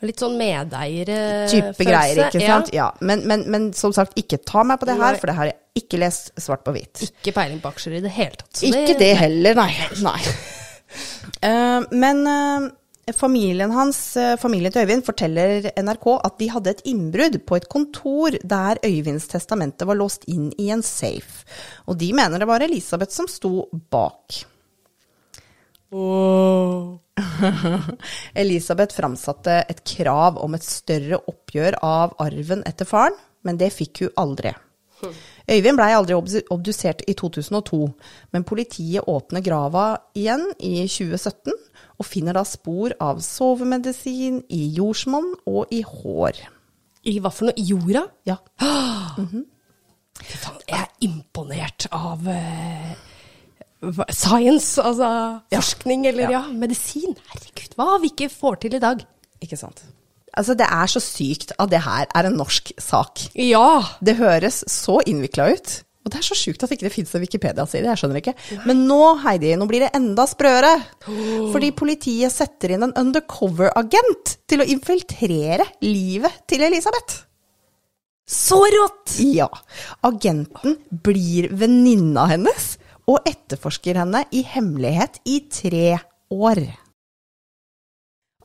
[0.07, 1.51] Litt sånn medeierfølelse.
[1.51, 2.69] Type greier, ikke sant.
[2.71, 2.87] Ja.
[2.87, 3.05] ja.
[3.05, 5.83] Men, men, men, som sagt, ikke ta meg på det her, for det har jeg
[5.83, 7.03] ikke lest svart på hvitt.
[7.09, 8.61] Ikke peiling på aksjer i det hele tatt.
[8.63, 9.73] Ikke det, det heller, nei.
[10.05, 10.19] nei.
[11.43, 12.69] uh, men uh,
[13.17, 17.67] familien hans, uh, familien til Øyvind, forteller NRK at de hadde et innbrudd på et
[17.71, 21.45] kontor der Øyvinds testamente var låst inn i en safe.
[21.87, 24.41] Og de mener det var Elisabeth som sto bak.
[25.91, 26.99] Oh.
[28.43, 34.03] Elisabeth framsatte et krav om et større oppgjør av arven etter faren, men det fikk
[34.05, 34.53] hun aldri.
[35.49, 36.13] Øyvind blei aldri
[36.51, 37.79] obdusert i 2002,
[38.35, 39.85] men politiet åpner grava
[40.17, 41.55] igjen i 2017
[41.99, 46.39] og finner da spor av sovemedisin i jordsmonn og i hår.
[47.09, 47.57] I hva for noe?
[47.59, 48.07] I jorda?
[48.25, 48.37] Ja.
[49.17, 49.45] Mm -hmm.
[50.67, 53.09] Jeg er imponert av uh
[54.11, 56.41] science, altså forskning eller ja.
[56.41, 57.15] ja, medisin.
[57.31, 59.05] Herregud, hva vi ikke får til i dag.
[59.41, 59.83] Ikke sant.
[60.35, 63.23] Altså, det er så sykt at det her er en norsk sak.
[63.35, 63.81] Ja.
[64.03, 65.79] Det høres så innvikla ut.
[66.05, 67.87] Og det er så sjukt at ikke det ikke finnes en Wikipedia-side.
[67.91, 68.35] Jeg skjønner ikke.
[68.69, 70.71] Men nå, Heidi, nå blir det enda sprøere.
[71.51, 77.25] Fordi politiet setter inn en undercover-agent til å infiltrere livet til Elisabeth.
[78.29, 79.17] Så rått!
[79.25, 79.49] Ja.
[80.05, 82.75] Agenten blir venninna hennes
[83.09, 85.97] og etterforsker henne i hemmelighet i tre
[86.29, 86.61] år.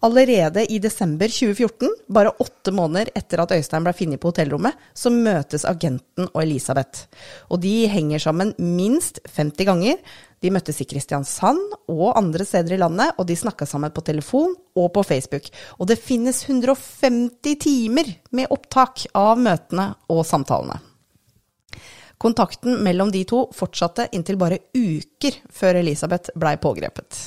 [0.04, 5.08] Allerede i desember 2014, bare åtte måneder etter at Øystein ble funnet på hotellrommet, så
[5.08, 7.06] møtes agenten og Elisabeth.
[7.48, 10.02] Og de henger sammen minst 50 ganger.
[10.44, 14.52] De møttes i Kristiansand og andre steder i landet, og de snakka sammen på telefon
[14.76, 15.48] og på Facebook.
[15.78, 20.82] Og det finnes 150 timer med opptak av møtene og samtalene.
[22.20, 27.22] Kontakten mellom de to fortsatte inntil bare uker før Elisabeth blei pågrepet.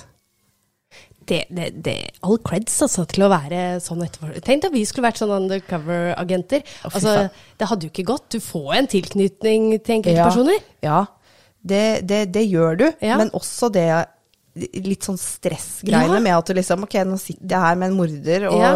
[1.27, 4.37] Det, det, det, All creds altså, til å være sånn etterfor...
[4.45, 6.63] Tenk at vi skulle vært sånn undercover-agenter.
[6.87, 7.27] Altså,
[7.59, 8.29] det hadde jo ikke gått.
[8.37, 10.61] Du får en tilknytning til enkeltpersoner.
[10.85, 11.05] Ja, ja.
[11.67, 12.85] Det, det, det, gjør du.
[13.03, 13.17] Ja.
[13.19, 13.89] Men også det
[14.57, 16.23] litt sånn stressgreiene ja.
[16.23, 18.71] med at du liksom Ok, nå sitter jeg her med en morder, og ja.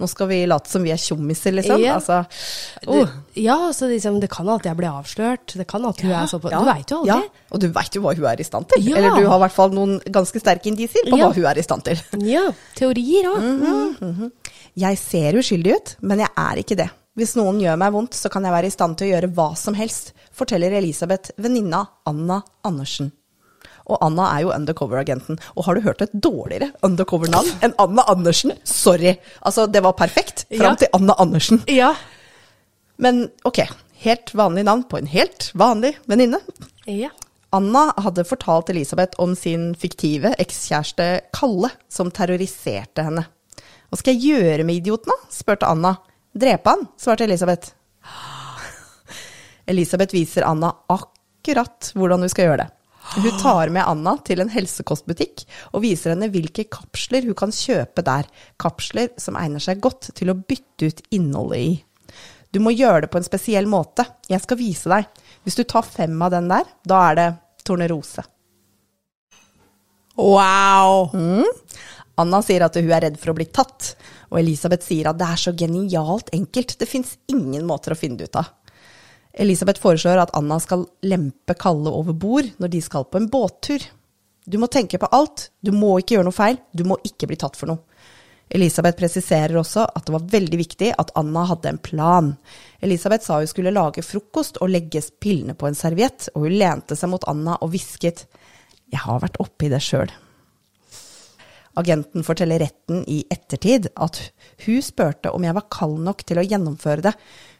[0.00, 1.82] nå skal vi late som vi er tjommiser, liksom.
[1.82, 1.98] Ja.
[1.98, 2.20] Altså,
[2.86, 3.02] oh.
[3.02, 5.56] det, ja, så liksom, det kan alltid bli avslørt.
[5.58, 7.30] Det kan alltid hun er så på Du veit jo aldri.
[7.50, 8.90] Og du veit jo hva hun er i stand til.
[8.94, 11.66] Eller du har i hvert fall noen ganske sterke indisier på hva hun er i
[11.66, 12.02] stand til.
[12.24, 12.46] Ja.
[12.78, 13.40] Teorier òg.
[13.40, 14.30] Mm -hmm, mm -hmm.
[14.74, 16.90] Jeg ser uskyldig ut, men jeg er ikke det.
[17.14, 19.54] Hvis noen gjør meg vondt, så kan jeg være i stand til å gjøre hva
[19.54, 23.12] som helst, forteller Elisabeth venninna Anna Andersen.
[23.84, 25.38] Og Anna er jo undercover-agenten.
[25.56, 28.54] Og har du hørt et dårligere undercover-navn enn Anna Andersen?
[28.64, 29.16] Sorry.
[29.44, 30.80] Altså, det var perfekt fram ja.
[30.80, 31.60] til Anna Andersen.
[31.68, 31.92] Ja.
[32.96, 33.64] Men ok,
[34.06, 36.40] helt vanlig navn på en helt vanlig venninne.
[36.88, 37.10] Ja.
[37.54, 43.28] Anna hadde fortalt Elisabeth om sin fiktive ekskjæreste Kalle, som terroriserte henne.
[43.90, 45.30] Hva skal jeg gjøre med idioten, da?
[45.30, 45.94] spurte Anna.
[46.34, 47.76] Drepe han, svarte Elisabeth.
[49.70, 52.72] Elisabeth viser Anna akkurat hvordan hun skal gjøre det.
[53.14, 58.02] Hun tar med Anna til en helsekostbutikk og viser henne hvilke kapsler hun kan kjøpe
[58.02, 58.26] der.
[58.58, 61.74] Kapsler som egner seg godt til å bytte ut innholdet i.
[62.50, 64.06] Du må gjøre det på en spesiell måte.
[64.30, 65.06] Jeg skal vise deg.
[65.46, 67.28] Hvis du tar fem av den der, da er det
[67.62, 68.26] tornerose.
[70.18, 71.14] Wow!
[71.14, 71.46] Mm.
[72.18, 73.94] Anna sier at hun er redd for å bli tatt,
[74.30, 78.18] og Elisabeth sier at det er så genialt enkelt, det fins ingen måter å finne
[78.20, 78.52] det ut av.
[79.34, 83.82] Elisabeth foreslår at Anna skal lempe Kalle over bord når de skal på en båttur.
[84.44, 87.38] Du må tenke på alt, du må ikke gjøre noe feil, du må ikke bli
[87.40, 87.82] tatt for noe.
[88.54, 92.34] Elisabeth presiserer også at det var veldig viktig at Anna hadde en plan.
[92.84, 96.98] Elisabeth sa hun skulle lage frokost og legge pillene på en serviett, og hun lente
[96.98, 98.26] seg mot Anna og hvisket
[98.92, 100.12] Jeg har vært oppi det sjøl.
[101.80, 104.20] Agenten forteller retten i ettertid at
[104.66, 107.14] hun spurte om jeg var kald nok til å gjennomføre det.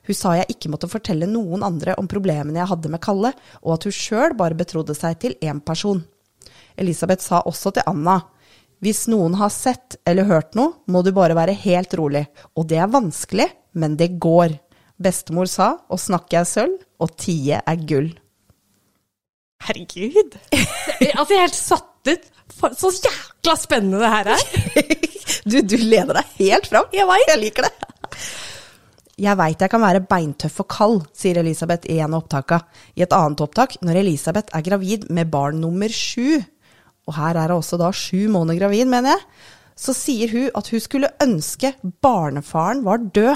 [0.05, 3.77] Hun sa jeg ikke måtte fortelle noen andre om problemene jeg hadde med Kalle, og
[3.77, 6.03] at hun sjøl bare betrodde seg til én person.
[6.77, 8.21] Elisabeth sa også til Anna
[8.85, 12.27] hvis noen har sett eller hørt noe, må du bare være helt rolig.
[12.53, 13.47] Og det er vanskelig,
[13.81, 14.59] men det går.
[15.01, 18.11] Bestemor sa å snakke er sølv, og tie er gull.
[19.65, 20.37] Herregud.
[20.53, 22.31] altså, jeg er helt satt ut.
[22.77, 24.45] Så jækla spennende det her er.
[25.51, 26.93] du, du leder deg helt fram.
[26.93, 27.09] Jeg.
[27.31, 27.94] Jeg liker det.
[29.21, 32.61] Jeg veit jeg kan være beintøff og kald, sier Elisabeth i en av opptaka.
[32.99, 36.41] I et annet opptak, når Elisabeth er gravid med barn nummer sju,
[37.07, 39.25] og her er hun også da sju måneder gravid, mener jeg,
[39.79, 43.35] så sier hun at hun skulle ønske barnefaren var død.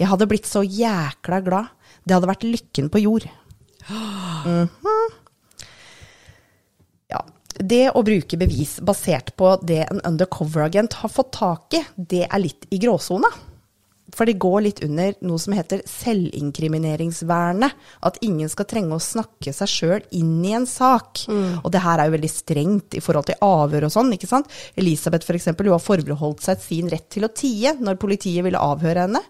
[0.00, 1.70] Jeg hadde blitt så jækla glad.
[2.02, 3.28] Det hadde vært lykken på jord.
[3.88, 5.20] Mm -hmm.
[7.54, 12.42] Det å bruke bevis basert på det en undercover-agent har fått tak i, det er
[12.42, 13.30] litt i gråsona.
[14.14, 17.80] For det går litt under noe som heter selvinkrimineringsvernet.
[18.06, 21.24] At ingen skal trenge å snakke seg sjøl inn i en sak.
[21.28, 21.64] Mm.
[21.64, 24.50] Og det her er jo veldig strengt i forhold til avhør og sånn, ikke sant.
[24.78, 25.50] Elisabeth f.eks.
[25.54, 29.22] For har forbeholdt seg sin rett til å tie når politiet ville avhøre henne.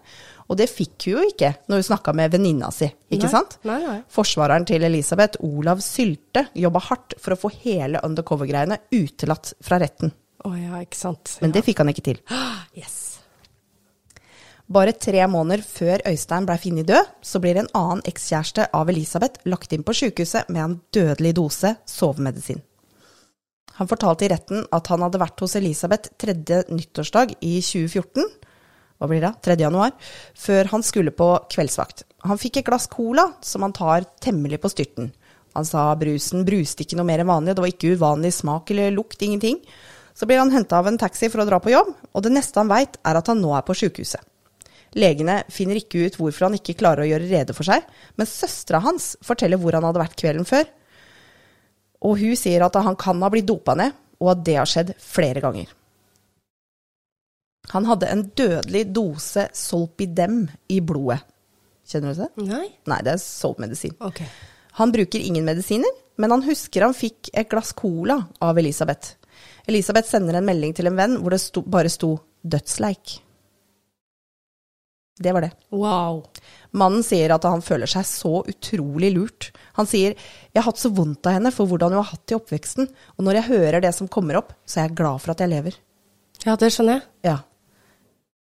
[0.45, 3.57] Og det fikk hun jo ikke når hun snakka med venninna si, ikke nei, sant?
[3.65, 3.97] Nei, nei.
[4.13, 10.13] Forsvareren til Elisabeth, Olav Sylte, jobba hardt for å få hele undercover-greiene utelatt fra retten.
[10.45, 11.39] Oh, ja, ikke sant.
[11.41, 12.21] Men det fikk han ikke til.
[12.75, 13.14] Yes.
[14.65, 19.43] Bare tre måneder før Øystein blei funnet død, så blir en annen ekskjæreste av Elisabeth
[19.45, 22.63] lagt inn på sykehuset med en dødelig dose sovemedisin.
[23.77, 28.25] Han fortalte i retten at han hadde vært hos Elisabeth tredje nyttårsdag i 2014,
[28.97, 29.59] hva blir det, 3.
[29.59, 29.93] januar,
[30.33, 32.05] før han skulle på kveldsvakt.
[32.25, 35.11] Han fikk et glass cola som han tar temmelig på styrten.
[35.53, 38.95] Han sa brusen bruste ikke noe mer enn vanlig, det var ikke uvanlig smak eller
[38.95, 39.59] lukt, ingenting.
[40.15, 42.63] Så blir han henta av en taxi for å dra på jobb, og det neste
[42.63, 44.23] han veit, er at han nå er på sjukehuset.
[44.95, 47.83] Legene finner ikke ut hvorfor han ikke klarer å gjøre rede for seg,
[48.15, 50.69] men søstera hans forteller hvor han hadde vært kvelden før.
[52.05, 54.93] Og hun sier at han kan ha blitt dopa ned, og at det har skjedd
[55.01, 55.67] flere ganger.
[57.73, 61.23] Han hadde en dødelig dose Solpidem i blodet.
[61.85, 62.29] Kjenner du det?
[62.47, 62.67] Nei.
[62.89, 63.93] Nei, det er sovemedisin.
[64.05, 64.29] Okay.
[64.79, 69.17] Han bruker ingen medisiner, men han husker han fikk et glass cola av Elisabeth.
[69.69, 73.19] Elisabeth sender en melding til en venn hvor det sto, bare sto 'dødsleik'.
[75.17, 75.51] Det var det.
[75.71, 76.25] Wow.
[76.75, 79.51] Mannen sier at han føler seg så utrolig lurt.
[79.77, 82.35] Han sier 'jeg har hatt så vondt av henne for hvordan hun har hatt det
[82.35, 85.31] i oppveksten', og når jeg hører det som kommer opp, så er jeg glad for
[85.31, 85.73] at jeg lever.
[86.45, 87.03] Ja, det skjønner jeg.
[87.23, 87.37] Ja.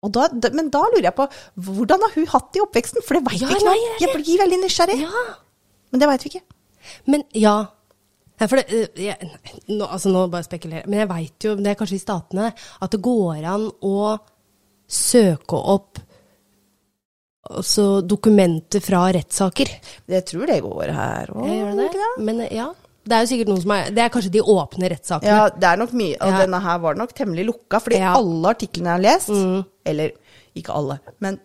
[0.08, 3.02] Da, men da lurer jeg på, hvordan har hun hatt det i oppveksten?
[3.06, 3.64] For det veit Ja, vi ikke.
[3.64, 5.00] noe jeg- blir veldig nysgjerrig.
[5.00, 5.34] Ja.
[5.90, 6.42] Men det veit vi ikke.
[7.06, 7.66] Men ja.
[8.38, 9.16] For det, øh, jeg,
[9.68, 12.90] nå, altså nå bare spekulerer Men jeg veit jo, det er kanskje i Statene, at
[12.90, 14.18] det går an å
[14.88, 15.98] søke opp
[17.60, 19.68] også dokumenter fra rettssaker.
[20.08, 21.46] Jeg tror det går her òg.
[21.48, 22.10] Gjør det det?
[22.24, 22.70] Men ja.
[23.02, 25.26] Det er jo sikkert noen som er Det er kanskje de åpne rettssakene.
[25.26, 26.16] Ja, det er nok mye.
[26.20, 26.38] Og Ja.
[26.44, 28.12] denne her var nok temmelig lukka, fordi Ja.
[28.14, 30.10] alle artiklene jeg har lest, eller
[30.54, 31.40] ikke alle, men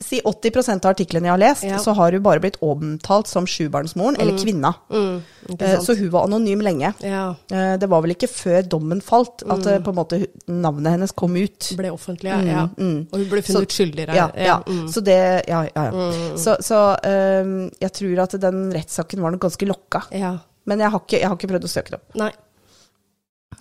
[0.00, 1.76] si 80% av artiklene jeg har lest, Ja.
[1.78, 4.74] så har hun bare blitt omtalt som sjubarnsmoren, eller kvinna.
[4.90, 5.22] Mm,
[5.60, 5.80] Eh.
[5.80, 6.94] Så hun var anonym lenge.
[7.04, 7.34] ja.
[7.50, 11.12] Eh, Det var vel ikke før dommen falt at eh, på en måte navnet hennes
[11.12, 11.74] kom ut.
[11.76, 12.40] Ble offentlig, ja.
[12.40, 12.62] ja.
[12.64, 14.08] Og hun ble funnet skyldig.
[14.14, 14.62] Ja, ja.
[14.66, 14.88] Mm.
[14.88, 15.84] Så det Ja, ja.
[15.92, 16.36] ja.
[16.36, 20.04] Så, så eh, jeg tror at den rettssaken var nok ganske lokka.
[20.12, 20.38] ja.
[20.66, 22.14] Men jeg har, ikke, jeg har ikke prøvd å søke det opp.
[22.16, 22.30] Nei.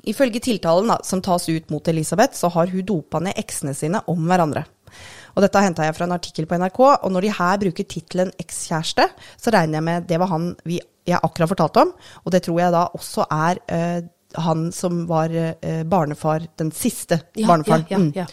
[0.07, 3.99] Ifølge tiltalen da, som tas ut mot Elisabeth, så har hun dopa ned eksene sine
[4.07, 4.63] om hverandre.
[5.35, 8.31] Og dette henta jeg fra en artikkel på NRK, og når de her bruker tittelen
[8.41, 9.07] ekskjæreste,
[9.41, 11.93] så regner jeg med det var han vi, jeg akkurat fortalte om,
[12.23, 14.01] og det tror jeg da også er eh,
[14.43, 17.85] han som var eh, barnefar, den siste Ja, barnefaren.
[17.89, 18.11] Ja, Mm.
[18.15, 18.25] ja.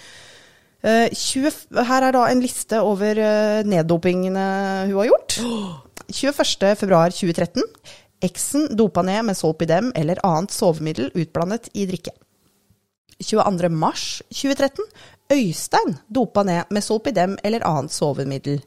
[0.82, 1.50] Eh, 20,
[1.84, 4.44] her er da en liste over uh, neddopingene
[4.88, 5.36] hun har gjort.
[6.10, 7.60] 21.2.2013.
[8.24, 12.12] Eksen dopa ned med Solpidem eller annet sovemiddel utblandet i drikke.
[13.20, 14.80] 22.3.2013.
[15.30, 18.60] Øystein dopa ned med Solpidem eller annet sovemiddel.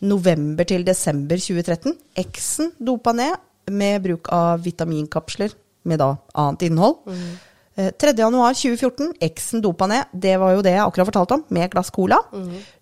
[0.00, 1.96] November til desember 2013.
[2.22, 3.34] Eksen dopa ned
[3.70, 5.54] med bruk av vitaminkapsler
[5.88, 7.00] med da annet innhold.
[7.06, 7.36] Mm.
[7.78, 8.10] 3.
[8.18, 10.10] januar 2014, eksen dopa ned.
[10.10, 12.18] Det var jo det jeg akkurat fortalte om, med et glass cola.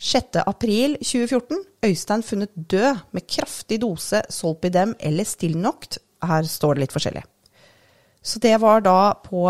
[0.00, 0.38] 6.
[0.40, 5.98] april 2014, Øystein funnet død med kraftig dose Solpidem eller Stilnoct.
[6.24, 7.26] Her står det litt forskjellig.
[8.24, 9.44] Så det var da på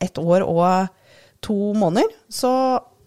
[0.00, 0.99] et år og
[1.44, 2.52] to måneder så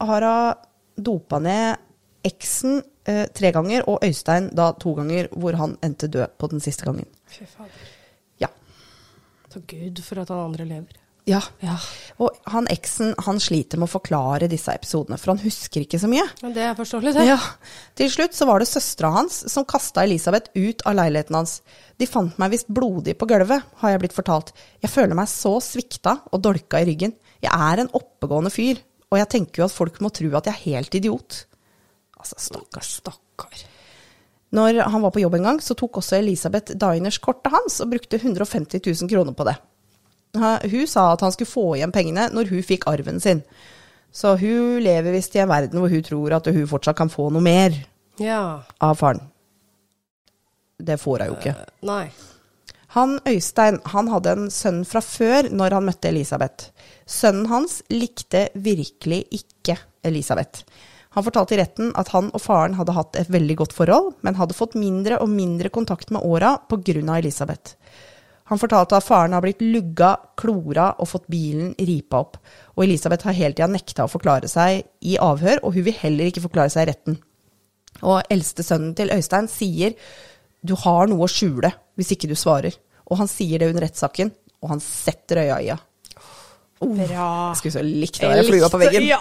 [0.03, 1.81] har hun dopa ned
[2.23, 6.63] eksen eh, tre ganger, og Øystein da to ganger, hvor han endte død på den
[6.63, 7.07] siste gangen.
[7.27, 7.87] Fy fader.
[8.41, 8.51] Ja.
[9.51, 10.99] Takk Gud for at han andre lever.
[11.27, 11.39] Ja.
[11.63, 11.77] Ja.
[12.19, 16.09] Og han eksen han sliter med å forklare disse episodene, for han husker ikke så
[16.11, 16.25] mye.
[16.43, 17.27] Men det er forståelig, det.
[17.29, 17.37] Ja.
[17.99, 21.61] Til slutt så var det søstera hans som kasta Elisabeth ut av leiligheten hans.
[21.99, 24.51] De fant meg visst blodig på gulvet, har jeg blitt fortalt.
[24.83, 27.15] Jeg føler meg så svikta og dolka i ryggen.
[27.43, 28.79] Jeg er en oppegående fyr,
[29.11, 31.43] og jeg tenker jo at folk må tro at jeg er helt idiot.
[32.17, 32.85] Altså, stakkar.
[32.87, 33.63] Stakkar.
[34.53, 37.89] Når han var på jobb en gang, så tok også Elisabeth Diners kortet hans og
[37.91, 39.55] brukte 150 000 kroner på det.
[40.37, 43.41] Hun sa at han skulle få igjen pengene når hun fikk arven sin.
[44.13, 47.27] Så hun lever visst i en verden hvor hun tror at hun fortsatt kan få
[47.33, 47.75] noe mer
[48.21, 48.61] Ja.
[48.81, 49.21] av faren.
[50.77, 51.55] Det får hun jo ikke.
[51.89, 52.05] Nei.
[52.93, 56.69] Han Øystein han hadde en sønn fra før når han møtte Elisabeth.
[57.09, 60.61] Sønnen hans likte virkelig ikke Elisabeth.
[61.17, 64.37] Han fortalte i retten at han og faren hadde hatt et veldig godt forhold, men
[64.37, 67.17] hadde fått mindre og mindre kontakt med åra pga.
[67.17, 67.73] Elisabeth.
[68.51, 72.37] Han fortalte at faren har blitt lugga, klora og fått bilen ripa opp.
[72.75, 76.29] Og Elisabeth har hele tida nekta å forklare seg i avhør, og hun vil heller
[76.29, 77.17] ikke forklare seg i retten.
[78.03, 79.97] Og eldste sønnen til Øystein sier
[80.61, 82.75] du har noe å skjule hvis ikke du svarer.
[83.09, 84.31] Og han sier det under rettssaken,
[84.63, 85.89] og han setter øya i henne.
[86.83, 89.05] Jeg skulle så likt å være flua på veggen.
[89.07, 89.19] Ja!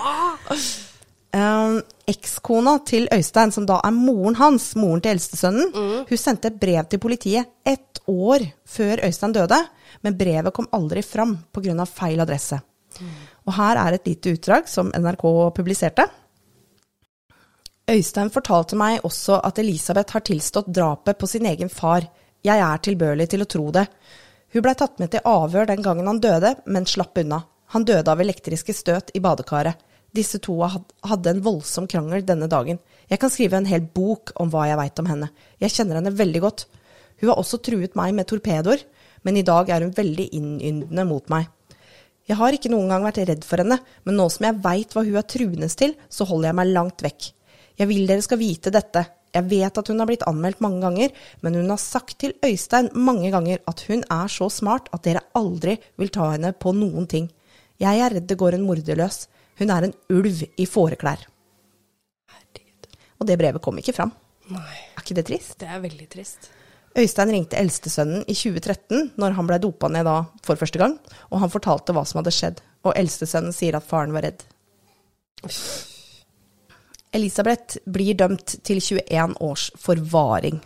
[1.33, 1.79] Um,
[2.11, 5.71] Ekskona til Øystein, som da er moren hans, moren til eldstesønnen,
[6.09, 9.61] hun sendte et brev til politiet ett år før Øystein døde,
[10.03, 11.87] men brevet kom aldri fram pga.
[11.87, 12.59] feil adresse.
[13.47, 15.25] Og her er et lite utdrag som NRK
[15.57, 16.05] publiserte.
[17.91, 22.05] Øystein fortalte meg også at Elisabeth har tilstått drapet på sin egen far.
[22.43, 23.87] Jeg er tilbørlig til å tro det.
[24.53, 27.45] Hun blei tatt med til avhør den gangen han døde, men slapp unna.
[27.73, 29.79] Han døde av elektriske støt i badekaret.
[30.13, 32.83] Disse to hadde en voldsom krangel denne dagen.
[33.09, 35.31] Jeg kan skrive en hel bok om hva jeg veit om henne.
[35.63, 36.67] Jeg kjenner henne veldig godt.
[37.23, 38.83] Hun har også truet meg med torpedoer,
[39.25, 41.49] men i dag er hun veldig innyndende mot meg.
[42.29, 45.07] Jeg har ikke noen gang vært redd for henne, men nå som jeg veit hva
[45.07, 47.33] hun er truende til, så holder jeg meg langt vekk.
[47.81, 49.07] Jeg vil dere skal vite dette.
[49.33, 52.91] Jeg vet at hun har blitt anmeldt mange ganger, men hun har sagt til Øystein
[52.93, 57.09] mange ganger at hun er så smart at dere aldri vil ta henne på noen
[57.09, 57.31] ting.
[57.81, 59.25] Jeg er redd det går en morder løs.
[59.61, 61.25] Hun er en ulv i fåreklær.
[62.33, 62.91] Herregud.
[63.21, 64.13] Og det brevet kom ikke fram.
[64.53, 64.81] Nei.
[64.97, 65.57] Er ikke det trist?
[65.63, 66.51] Det er veldig trist.
[66.99, 70.99] Øystein ringte eldstesønnen i 2013, når han ble dopa ned da for første gang,
[71.33, 72.61] og han fortalte hva som hadde skjedd.
[72.85, 74.45] Og eldstesønnen sier at faren var redd.
[77.13, 80.61] Elisabeth blir dømt til 21 års forvaring.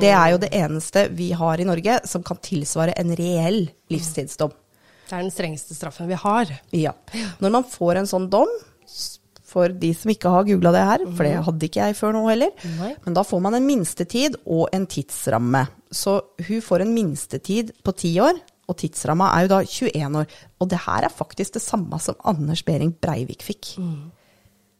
[0.00, 4.52] Det er jo det eneste vi har i Norge som kan tilsvare en reell livstidsdom.
[5.08, 6.52] Det er den strengeste straffen vi har.
[6.72, 6.94] Ja.
[7.42, 8.50] Når man får en sånn dom,
[9.52, 12.22] for de som ikke har googla det her, for det hadde ikke jeg før nå
[12.30, 12.94] heller, Nei.
[13.04, 15.66] men da får man en minstetid og en tidsramme.
[15.92, 18.38] Så hun får en minstetid på ti år,
[18.70, 20.40] og tidsramma er jo da 21 år.
[20.62, 23.74] Og det her er faktisk det samme som Anders Behring Breivik fikk.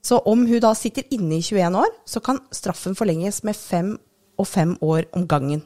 [0.02, 3.94] Så om hun da sitter inne i 21 år, så kan straffen forlenges med fem
[4.40, 5.62] og fem år om gangen.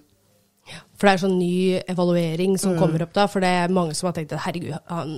[0.97, 1.57] For det er sånn ny
[1.89, 5.13] evaluering som kommer opp da, for det er mange som har tenkt at herregud, han,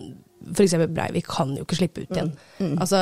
[0.52, 2.32] for eksempel Breivik kan jo ikke slippe ut igjen.
[2.76, 3.00] Altså,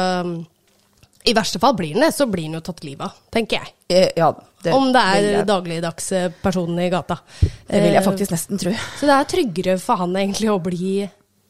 [1.27, 3.73] i verste fall blir han det, så blir han jo tatt livet av, tenker jeg.
[3.91, 4.31] Eh, ja,
[4.63, 7.19] det, Om det er jeg, dagligdags eh, i gata.
[7.41, 8.75] det vil jeg Eh, faktisk nesten tro.
[9.01, 10.93] Så det er tryggere for han egentlig å bli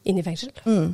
[0.07, 0.55] inne i fengsel.
[0.65, 0.89] Eh,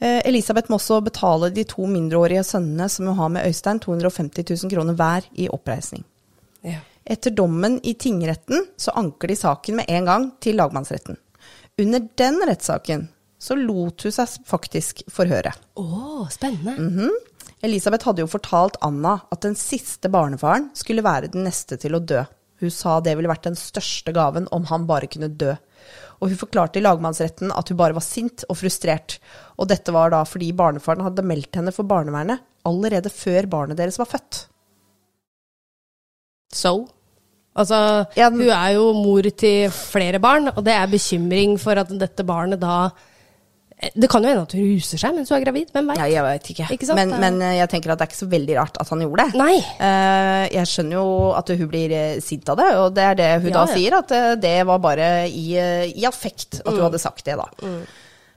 [0.00, 4.72] Elisabeth må også betale de to mindreårige sønnene som hun har med Øystein, 250 000
[4.74, 6.04] kroner hver i oppreisning.
[6.66, 6.82] Ja.
[7.06, 11.16] Etter dommen i tingretten så anker de saken med en gang til lagmannsretten.
[11.78, 13.06] Under den rettssaken
[13.38, 15.52] så lot hun seg faktisk forhøre.
[15.78, 17.10] Å, spennende.
[17.64, 22.02] Elisabeth hadde jo fortalt Anna at den siste barnefaren skulle være den neste til å
[22.02, 22.24] dø.
[22.60, 25.54] Hun sa det ville vært den største gaven om han bare kunne dø.
[26.20, 29.18] Og hun forklarte i lagmannsretten at hun bare var sint og frustrert.
[29.60, 33.98] Og dette var da fordi barnefaren hadde meldt henne for barnevernet allerede før barnet deres
[34.00, 34.46] var født.
[36.54, 36.86] So?
[37.56, 37.78] Altså,
[38.16, 42.60] hun er jo mor til flere barn, og det er bekymring for at dette barnet
[42.60, 42.90] da
[43.76, 45.98] Det kan jo hende at hun ruser seg mens hun er gravid, hvem veit?
[46.00, 46.66] Ja, jeg vet ikke.
[46.72, 46.94] Ikke?
[46.96, 49.02] Men, er- men eh, jeg tenker at det er ikke så veldig rart at han
[49.04, 49.36] gjorde det.
[49.36, 49.56] Nei.
[49.60, 51.04] Eh, jeg skjønner jo
[51.36, 53.74] at hun blir eh, sint av det, og det er det hun Ja, da ja.
[53.76, 56.86] sier, at eh, det var bare i, eh, i affekt at hun Mm.
[56.88, 57.50] hadde sagt det, da.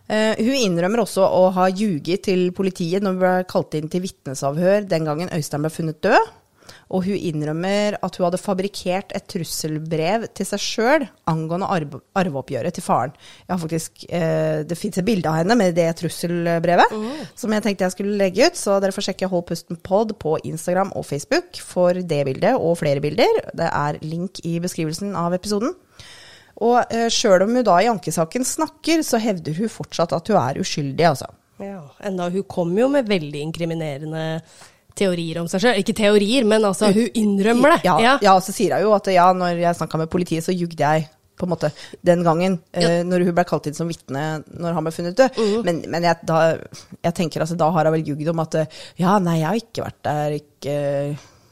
[0.10, 4.02] Eh, hun innrømmer også å ha ljuget til politiet når hun ble kalt inn til
[4.02, 6.32] vitnesavhør den gangen Øystein ble funnet død.
[6.90, 12.78] Og hun innrømmer at hun hadde fabrikkert et trusselbrev til seg sjøl angående arve, arveoppgjøret
[12.78, 13.16] til faren.
[13.50, 16.96] Faktisk, eh, Det fins et bilde av henne med det trusselbrevet
[17.36, 18.56] som jeg tenkte jeg skulle legge ut.
[18.60, 22.78] Så dere får sjekke Hold pusten pod på Instagram og Facebook for det bildet og
[22.82, 23.44] flere bilder.
[23.54, 25.76] Det er link i beskrivelsen av episoden.
[26.60, 30.40] Og eh, sjøl om hun da i ankesaken snakker, så hevder hun fortsatt at hun
[30.42, 31.30] er uskyldig, altså.
[31.60, 34.42] Ja, enda hun kom jo med veldig inkriminerende
[34.98, 35.80] teorier om seg sjøl.
[35.82, 37.80] Ikke teorier, men altså, hun innrømmer det.
[37.88, 38.36] Ja, ja.
[38.44, 41.10] så sier hun jo at ja, når jeg snakka med politiet, så jugde jeg
[41.40, 41.70] på en måte
[42.04, 43.00] den gangen, ja.
[43.08, 45.40] når hun ble kalt inn som vitne når han ble funnet død.
[45.64, 46.40] Men, men jeg, da,
[47.00, 49.62] jeg tenker altså, da har hun vel jugd om at eh, ja, nei, jeg har
[49.62, 50.76] ikke vært der, ikke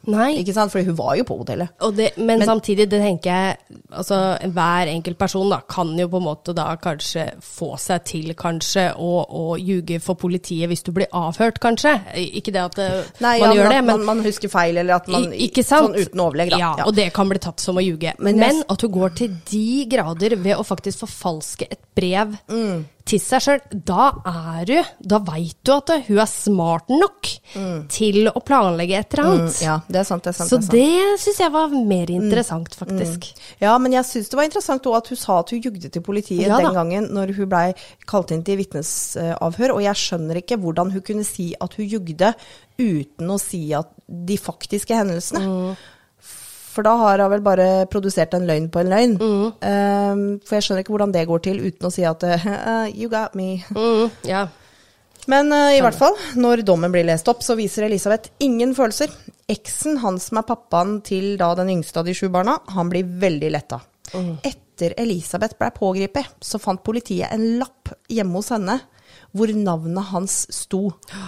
[0.07, 0.29] Nei.
[0.39, 0.71] Ikke sant?
[0.71, 1.73] For hun var jo på hotellet.
[1.97, 4.17] Det, men, samtidig, det tenker jeg altså
[4.55, 8.87] Hver enkelt person da, kan jo på en måte da kanskje få seg til kanskje
[8.95, 11.93] å, å ljuge for politiet hvis du blir avhørt, kanskje.
[12.39, 14.99] Ikke det at eh, Nei, man ja, gjør det, men man, man husker feil, eller
[15.01, 15.91] at man ikke sant?
[15.91, 16.61] Sånn uten overlegg, da.
[16.63, 16.85] Ja, Ja.
[16.87, 18.13] og det kan bli tatt som å ljuge.
[18.19, 22.85] Men Men, at hun går til de grader ved å faktisk forfalske et brev Mm.
[23.07, 24.75] Til seg sjøl, da er du
[25.13, 27.29] Da veit du at hun er smart nok
[27.93, 30.23] til å planlegge et eller Mm, ja, det er sant.
[30.23, 30.49] Det er sant.
[30.49, 31.23] Så det sant.
[31.23, 33.27] syns jeg var mer interessant, faktisk.
[33.63, 36.03] Ja, men jeg syns det var interessant også at hun sa at hun jugde til
[36.05, 37.65] politiet Ja den gangen når hun blei
[38.09, 42.33] kalt inn til vitnesavhør, og jeg skjønner ikke hvordan hun kunne si at hun jugde
[42.77, 45.75] uten å si at de faktiske hendelsene.
[46.77, 46.79] Mm.
[46.79, 49.17] For da har hun vel bare produsert en løgn på en løgn.
[49.17, 49.45] Mm.
[49.57, 53.09] Um, for jeg skjønner ikke hvordan det går til uten å si at uh, you
[53.09, 53.63] got me.
[53.73, 54.47] Mm, yeah.
[55.27, 59.11] Men uh, i hvert fall, når dommen blir lest opp, så viser Elisabeth ingen følelser.
[59.49, 63.07] Eksen, han som er pappaen til da den yngste av de sju barna, han blir
[63.25, 63.81] veldig letta.
[64.45, 68.77] Etter Elisabeth ble pågrepet, så fant politiet en lapp hjemme hos henne
[69.37, 70.81] hvor navnet hans sto.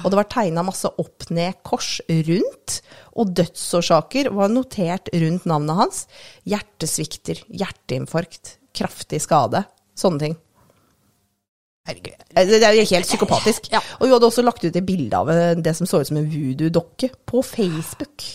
[0.04, 2.80] Og det var tegna masse opp-ned-kors rundt,
[3.16, 6.04] og dødsårsaker var notert rundt navnet hans.
[6.50, 9.64] Hjertesvikter, hjerteinfarkt, kraftig skade.
[10.00, 10.38] Sånne ting.
[11.90, 12.20] Herregud.
[12.36, 13.72] Det er jo helt psykopatisk.
[13.74, 13.80] Ja.
[13.98, 15.32] Og hun hadde også lagt ut et bilde av
[15.64, 18.26] det som så ut som en voodoo-dokke, på Facebook.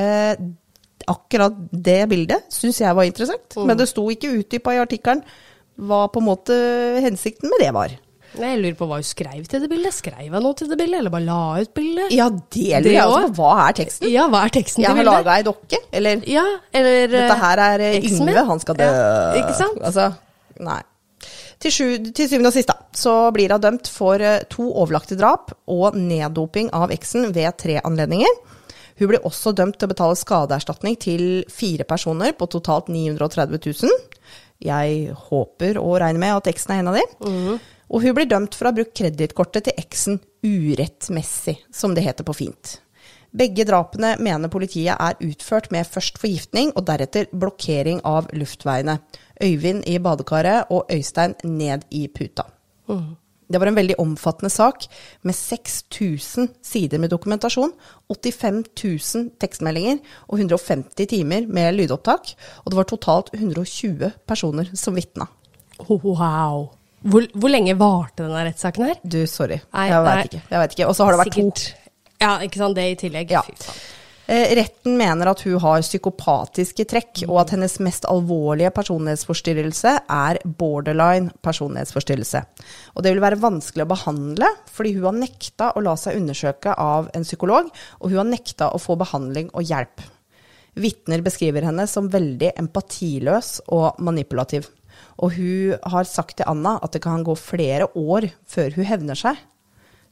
[0.00, 0.34] Eh,
[1.10, 3.66] akkurat det bildet syns jeg var interessant, Mm.
[3.66, 5.22] men det sto ikke utdypa i artikkelen
[5.80, 6.56] hva på en måte
[7.04, 7.96] hensikten med det var.
[8.30, 9.94] Jeg lurer på hva hun skrev til det bildet.
[9.96, 12.12] Skrev hun noe til det bildet, eller bare la ut bildet?
[12.14, 13.40] Ja, det lurer jeg også på.
[13.40, 14.10] Hva er teksten?
[14.12, 15.16] Ja, hva er teksten Jeg til har bildet?
[15.18, 16.44] laga ei dokke, eller Ja,
[16.78, 17.96] eller Dette her er eh.
[18.06, 18.86] Yngve, han skal dø.
[18.86, 19.82] Ja, ikke sant?
[19.82, 20.06] Altså,
[20.62, 20.78] nei.
[21.60, 25.18] Til, sju, til syvende og sist da, så blir hun dømt for eh, to overlagte
[25.20, 28.38] drap og neddoping av eksen ved tre anledninger.
[29.00, 34.00] Hun blir også dømt til å betale skadeerstatning til fire personer på totalt 930 000.
[34.60, 37.14] Jeg håper og regner med at eksen er en av dem.
[37.26, 37.60] Mhm.
[37.90, 42.24] Og hun blir dømt for å ha brukt kredittkortet til eksen urettmessig, som det heter
[42.24, 42.78] på fint.
[43.30, 48.98] Begge drapene mener politiet er utført med først forgiftning og deretter blokkering av luftveiene.
[49.42, 52.46] Øyvind i badekaret og Øystein ned i puta.
[53.50, 54.86] Det var en veldig omfattende sak
[55.26, 57.72] med 6000 sider med dokumentasjon,
[58.08, 59.98] 85 000 tekstmeldinger
[60.28, 62.34] og 150 timer med lydopptak.
[62.64, 65.26] Og det var totalt 120 personer som vitna.
[65.88, 66.68] Wow.
[67.00, 68.98] Hvor, hvor lenge varte denne rettssaken her?
[69.02, 69.58] Du, sorry.
[69.72, 70.42] Nei, jeg veit ikke.
[70.50, 70.90] Jeg vet ikke.
[70.90, 71.70] Og så har det vært to.
[72.20, 72.76] Ja, ikke sant.
[72.76, 73.32] Det i tillegg.
[73.32, 73.42] Ja.
[73.46, 73.88] Fy faen.
[74.30, 80.38] Eh, Retten mener at hun har psykopatiske trekk, og at hennes mest alvorlige personlighetsforstyrrelse er
[80.60, 82.44] borderline personlighetsforstyrrelse.
[82.94, 86.76] Og det vil være vanskelig å behandle, fordi hun har nekta å la seg undersøke
[86.78, 90.06] av en psykolog, og hun har nekta å få behandling og hjelp.
[90.78, 94.70] Vitner beskriver henne som veldig empatiløs og manipulativ.
[95.18, 99.18] Og hun har sagt til Anna at det kan gå flere år før hun hevner
[99.18, 99.42] seg.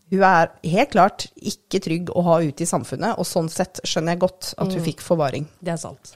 [0.09, 4.17] Hun er helt klart ikke trygg å ha ute i samfunnet, og sånn sett skjønner
[4.17, 5.49] jeg godt at hun fikk forvaring.
[5.61, 6.15] Det er sant.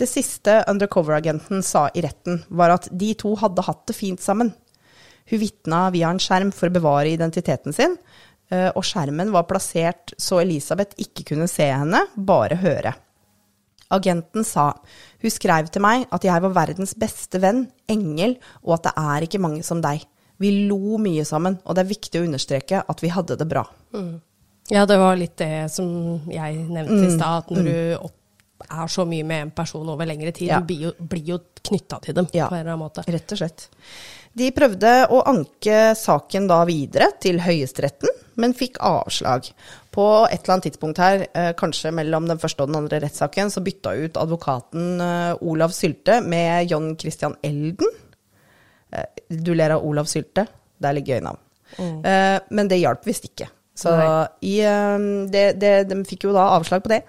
[0.00, 4.50] Det siste undercover-agenten sa i retten, var at de to hadde hatt det fint sammen.
[5.30, 7.98] Hun vitna via en skjerm for å bevare identiteten sin,
[8.50, 12.94] eh, og skjermen var plassert så Elisabeth ikke kunne se henne, bare høre.
[13.94, 14.72] Agenten sa
[15.22, 19.28] hun skrev til meg at jeg var verdens beste venn, engel, og at det er
[19.28, 20.02] ikke mange som deg.
[20.44, 23.64] Vi lo mye sammen, og det er viktig å understreke at vi hadde det bra.
[24.72, 25.88] Ja, det var litt det som
[26.32, 28.14] jeg nevnte Mm, i stad, at når du opp,
[28.64, 30.60] er så mye med en person over lengre tid, Ja.
[30.60, 32.48] du blir jo, blir knytta til dem Ja.
[32.48, 33.04] på en eller annen måte.
[33.06, 33.66] Rett og slett.
[34.34, 39.50] De prøvde å anke saken da videre til Høyesteretten, men fikk avslag.
[39.92, 43.50] På et eller annet tidspunkt her, eh, kanskje mellom den første og den andre rettssaken,
[43.52, 47.86] så bytta ut advokaten eh, Olav Sylte med John Christian Elden.
[48.94, 49.04] Eh,
[49.44, 50.46] Du ler av Olav Sylte,
[50.78, 51.38] det er litt gøy navn.
[52.04, 53.48] Eh, Men det hjalp visst ikke.
[53.74, 53.90] Så
[54.46, 54.98] i, eh,
[55.32, 57.00] det, det, de fikk jo da avslag på det.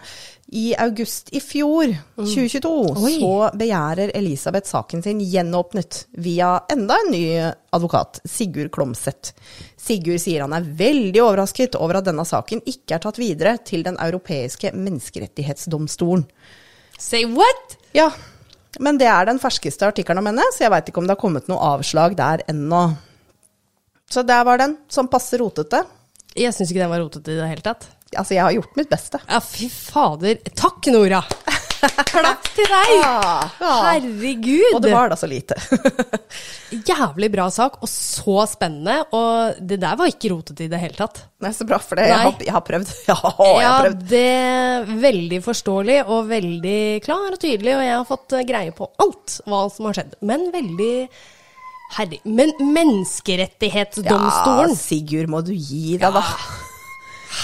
[0.58, 3.20] I august i fjor, 2022, Mm.
[3.20, 9.34] Så begjærer Elisabeth saken sin gjenåpnet via enda en ny advokat, Sigurd Klomsæt.
[9.78, 13.84] Sigurd sier han er veldig overrasket over at denne saken ikke er tatt videre til
[13.84, 16.26] Den europeiske menneskerettighetsdomstolen.
[16.98, 17.78] Say what?
[17.94, 18.12] Ja,
[18.84, 21.22] men det er den ferskeste artikkelen om henne, så jeg veit ikke om det har
[21.22, 22.86] kommet noe avslag der ennå.
[24.12, 25.84] Så der var den, som passe rotete.
[26.36, 27.88] Jeg syns ikke den var rotete i det hele tatt.
[28.16, 29.20] Altså, jeg har gjort mitt beste.
[29.28, 30.40] Ja, fy fader.
[30.56, 31.24] Takk, Nora!
[32.10, 32.90] Klapp til deg!
[33.00, 33.50] Ja.
[33.62, 34.74] Herregud!
[34.76, 35.56] Og det var da så lite.
[36.90, 38.96] Jævlig bra sak, og så spennende.
[39.16, 41.18] Og det der var ikke rotete i det hele tatt.
[41.44, 42.06] Nei, så bra, for det.
[42.10, 42.88] Jeg har, jeg har prøvd.
[43.12, 43.18] Ja,
[43.60, 44.02] jeg har prøvd.
[44.10, 48.72] det er veldig forståelig og veldig klar og tydelig, og jeg har fått eh, greie
[48.76, 50.14] på alt hva som har skjedd.
[50.26, 50.94] Men veldig
[51.96, 52.18] Herre...
[52.26, 56.24] Men Menneskerettighetsdomstolen Ja, Sigurd, må du gi deg, da.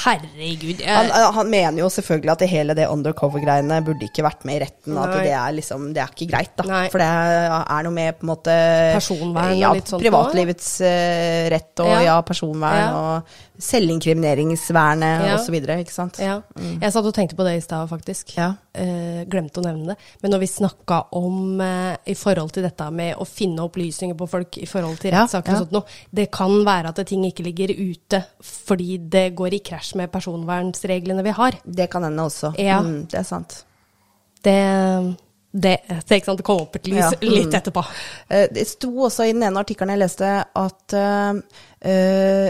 [0.02, 0.82] Herregud.
[0.88, 4.58] Han, Jeg, han mener jo selvfølgelig at det hele det undercover-greiene burde ikke vært med
[4.58, 4.98] i retten.
[4.98, 6.66] At det er liksom, det er ikke greit, da.
[6.70, 6.84] Nei.
[6.94, 8.58] For det er noe med på en måte
[8.98, 12.02] Personvern og ja, litt sånt Privatlivets uh, rett og Ja.
[12.10, 12.92] ja, personvern Ja.
[12.98, 15.38] og selvinkrimineringsvernet Ja.
[15.52, 16.20] videre, ikke sant.
[16.20, 16.42] ja.
[16.58, 18.36] jeg satt og tenkte på det i stad, faktisk.
[18.38, 18.54] Ja.
[18.74, 19.98] Eh, glemte å nevne det.
[20.22, 24.28] Men når vi snakka om eh, i forhold til dette med å finne opplysninger på
[24.32, 25.58] folk i forhold til rettssaker ja.
[25.58, 29.64] og sånt noe, det kan være at ting ikke ligger ute fordi det går i
[29.66, 31.60] krasj med personvernsreglene vi har.
[31.66, 32.54] Det kan hende også.
[32.62, 32.80] Ja.
[32.86, 33.66] Mm, det er sant.
[34.42, 34.58] Det,
[35.52, 37.60] det, det, det kom opp et lys Ja, litt mm.
[37.60, 37.84] etterpå.
[38.30, 42.50] Eh, Det sto også i den ene artikkelen jeg leste, at uh,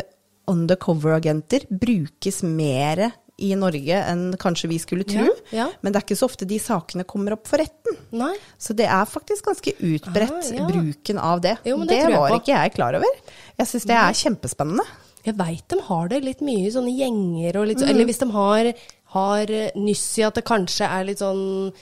[0.49, 3.11] undercover-agenter brukes mer
[3.41, 5.23] i Norge enn kanskje vi skulle tro.
[5.25, 5.67] Ja, ja.
[5.81, 7.97] Men det er ikke så ofte de sakene kommer opp for retten.
[8.13, 8.33] Nei.
[8.61, 10.67] Så det er faktisk ganske utbredt, Ah, ja.
[10.69, 11.55] bruken av det.
[11.65, 12.41] Jo, det det var på.
[12.41, 13.21] ikke jeg klar over.
[13.57, 14.85] Jeg syns det er kjempespennende.
[15.25, 17.89] Jeg veit de har det litt mye i sånne gjenger og litt Mm.
[17.89, 18.73] Eller hvis de har,
[19.13, 21.73] har nyss i at det kanskje er litt sånn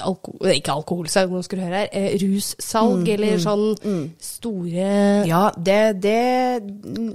[0.00, 1.88] alko, Ikke alkoholsalg, nå skal du høre her.
[1.92, 3.64] Eh, russalg, Mm, eller sånn
[4.22, 6.62] store Ja, det, det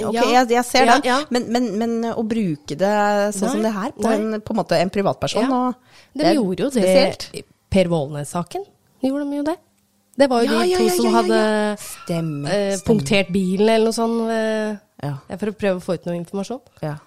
[0.04, 0.26] Ok, Ja.
[0.34, 1.02] jeg, jeg ser Ja, den.
[1.06, 1.20] ja.
[1.32, 2.92] Men, men, men å bruke det
[3.38, 5.50] sånn som det her, på en, på en måte en privatperson Ja.
[5.70, 5.76] og
[6.14, 7.46] De det gjorde jo det spesielt.
[7.72, 8.66] Per Vålnes-saken.
[9.02, 9.56] Gjorde de jo det?
[10.20, 11.38] Det var jo de to som hadde
[11.80, 12.50] Stemme Stemmer.
[12.52, 14.30] eh, punktert bilen eller noe sånt.
[14.30, 16.60] eh, for å prøve å få ut noe informasjon.
[16.84, 16.98] ja.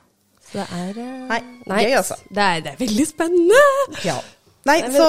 [0.45, 2.14] Så det er eh, Nei, gøy, altså.
[2.30, 3.61] Det er, det er veldig spennende!
[4.05, 4.16] ja.
[4.64, 5.04] Nei, Nei, så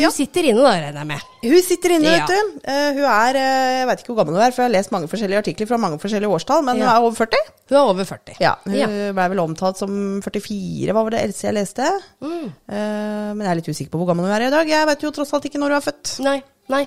[0.00, 0.08] ja.
[0.08, 1.26] Hun sitter inne da, regner jeg med.
[1.46, 2.24] Hun sitter inne, Ja.
[2.26, 2.56] vet du.
[2.66, 4.90] Uh, hun er eh, Jeg vet ikke hvor gammel hun er, for jeg har lest
[4.90, 6.88] mange forskjellige artikler fra mange forskjellige årstall, men Ja.
[6.88, 7.42] hun er over 40.
[7.70, 8.34] Hun er over 40.
[8.42, 8.88] Ja, Hun Ja.
[9.14, 9.94] ble vel omtalt som
[10.26, 11.86] 44, var vel det eldste jeg leste.
[12.20, 12.46] Mm.
[12.66, 14.66] Uh, men jeg er litt usikker på hvor gammel hun er i dag.
[14.74, 16.18] Jeg vet jo tross alt ikke når hun er født.
[16.26, 16.42] Nei,
[16.74, 16.82] nei.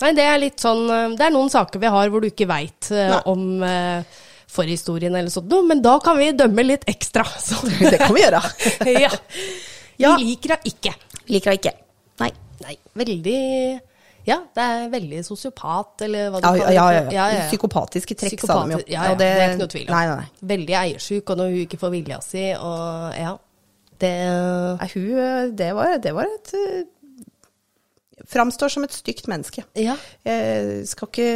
[0.00, 0.86] Nei, det er litt sånn
[1.18, 3.60] Det er noen saker vi har hvor du ikke veit uh, om
[4.52, 7.24] forhistorien eller sånt noe, men da kan vi dømme litt ekstra.
[7.46, 7.60] Så.
[7.68, 8.42] Det kan vi gjøre.
[9.04, 9.12] ja.
[10.00, 10.16] Ja.
[10.16, 10.90] Vi liker henne ikke.
[11.32, 11.72] Liker henne ikke.
[12.22, 12.30] Nei.
[12.62, 13.38] Nei, veldig
[14.28, 16.98] Ja, det er veldig sosiopat, eller hva du Ja, kaller ja, det.
[17.16, 17.38] ja, for.
[17.40, 17.46] ja.
[17.50, 18.82] Psykopatiske trekk, sa de jo.
[18.86, 19.94] Ja, ja, Og det, er ikke noe tvil om.
[19.96, 20.46] Nei, nei.
[20.52, 23.32] Veldig eiersjuk, og når hun ikke får vilja si, og ja.
[24.02, 24.12] Det
[24.78, 27.26] Nei, hun, eh, det var, det var et uh,
[28.32, 29.64] Framstår som et stygt menneske.
[29.78, 29.96] Ja.
[30.26, 31.28] Jeg skal ikke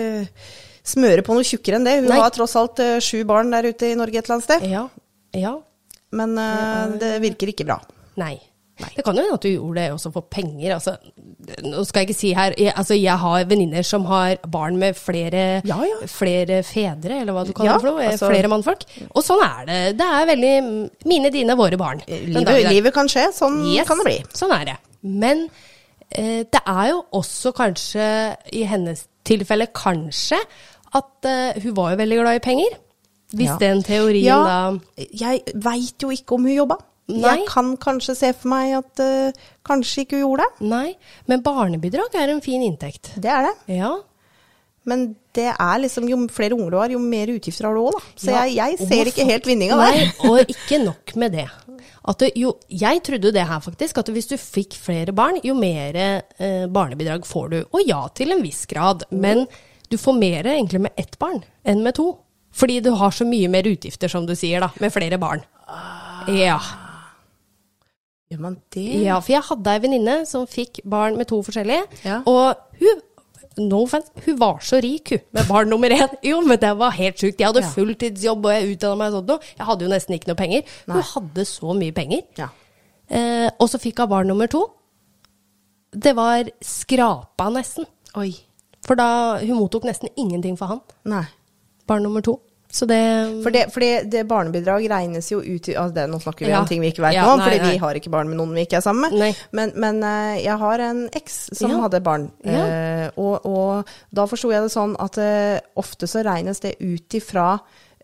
[0.86, 1.96] smøre på noe tjukkere enn det.
[2.04, 2.18] Hun Nei.
[2.22, 4.66] har tross alt eh, sju barn der ute i Norge et eller annet sted.
[4.70, 4.84] Ja.
[5.34, 5.56] Ja.
[6.14, 7.80] Men uh, det virker ikke bra.
[8.22, 8.36] Nei.
[8.76, 10.74] Det kan jo hende at du gjorde det også for penger.
[10.74, 10.96] Altså,
[11.64, 14.96] nå skal jeg ikke si her jeg, altså, jeg har venninner som har barn med
[15.00, 16.06] flere, Ja, ja.
[16.06, 18.02] flere fedre, eller hva du kaller Ja, det for noe.
[18.04, 18.84] eh, altså- flere mannfolk.
[19.14, 19.78] Og sånn er det.
[19.96, 22.02] Det er veldig mine, dine, våre barn.
[22.06, 23.28] I Livet, livet kan skje.
[23.32, 24.18] Sånn Yes, kan det bli.
[24.34, 24.76] Sånn er det.
[25.02, 25.48] Men
[26.10, 30.36] eh, det er jo også kanskje, i hennes tilfelle kanskje,
[30.94, 32.76] at eh, hun var jo veldig glad i penger.
[33.34, 34.78] Hvis den teorien da
[35.18, 36.76] jeg veit jo ikke om hun jobba.
[37.06, 37.20] Nei.
[37.22, 40.66] Jeg kan kanskje se for meg at uh, kanskje ikke hun gjorde det.
[40.72, 40.88] Nei.
[41.30, 43.12] Men barnebidrag er en fin inntekt.
[43.14, 43.54] Det er det.
[43.78, 43.92] Ja.
[44.86, 47.94] Men det er liksom, jo flere unger du har, jo mer utgifter har du òg,
[47.98, 48.02] da.
[48.22, 50.12] Så Ja, jeg, jeg ser ikke helt vinninga Nei, der.
[50.30, 51.46] og ikke nok med det.
[52.06, 55.56] At det, jo, jeg trodde det her faktisk, at hvis du fikk flere barn, jo
[55.58, 57.58] mer eh, barnebidrag får du.
[57.74, 59.42] Og ja, til en viss grad, men
[59.90, 62.12] du får mer egentlig med ett barn enn med to.
[62.56, 65.42] Fordi du har så mye mer utgifter, som du sier, da, med flere barn.
[66.30, 66.60] Ja.
[68.30, 68.86] Gjør man det?
[69.04, 72.22] ja, for jeg hadde ei venninne som fikk barn med to forskjellige, Ja.
[72.26, 73.02] og hun
[73.58, 76.10] No offense, hun var så rik, hun, med barn nummer én.
[76.22, 77.38] Jo, men det var helt sjukt.
[77.40, 77.70] Jeg hadde Ja.
[77.72, 79.40] fulltidsjobb, og jeg utdanna meg og sånt noe.
[79.56, 80.62] Jeg hadde jo nesten ikke noe penger.
[80.86, 80.94] Nei.
[80.98, 82.20] Hun hadde så mye penger.
[82.36, 82.48] Ja.
[83.08, 84.60] Eh, og så fikk hun barn nummer to.
[85.96, 87.86] Det var skrapa nesten.
[88.14, 88.34] Oi.
[88.84, 90.80] For da Hun mottok nesten ingenting for han.
[91.08, 91.24] Nei.
[91.88, 92.36] Barn nummer to.
[92.76, 92.98] Så det
[93.44, 96.60] For det, fordi det barnebidrag regnes jo ut i altså det, Nå snakker vi Ja.
[96.60, 97.70] om ting vi ikke vet Ja, noe om, fordi nei.
[97.72, 99.40] vi har ikke barn med noen vi ikke er sammen med.
[99.56, 101.80] Men, men eh, jeg har en eks som Ja.
[101.86, 106.60] hadde barn, eh, og, og da forsto jeg det sånn at eh, ofte så regnes
[106.60, 107.48] det ut ifra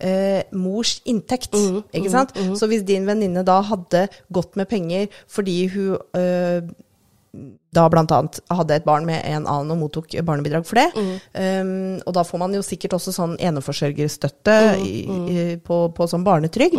[0.01, 2.33] eh, mors inntekt, Mm, ikke sant?
[2.59, 6.63] Så hvis din venninne da hadde gått med penger fordi hun eh,
[7.73, 10.89] da blant annet hadde et barn med en annen og mottok barnebidrag for det.
[10.93, 11.13] Mm.
[11.33, 14.97] Um, og da får man jo sikkert også sånn eneforsørgerstøtte Mm, i,
[15.33, 16.77] i, på, på sånn barnetrygd.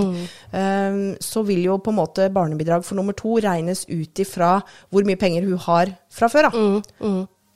[0.53, 4.59] Um, så vil jo på en måte barnebidrag for nummer to regnes ut ifra
[4.93, 6.59] hvor mye penger hun har fra før av.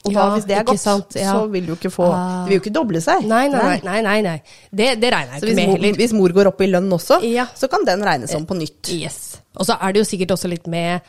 [0.08, 1.34] Og da, Ja, hvis det er godt, sant, ja.
[1.36, 2.46] så vil du ikke få Ah.
[2.46, 3.26] Det vil jo ikke doble seg.
[3.28, 3.80] Nei, nei, nei.
[3.84, 4.36] nei, nei, nei.
[4.72, 5.98] Det, det regner jeg Så ikke med mor, heller.
[6.00, 7.46] hvis mor går opp i lønn også, Ja.
[7.58, 8.88] så kan den regnes om på nytt.
[8.94, 9.42] Yes.
[9.58, 11.02] Og så er det jo sikkert også litt med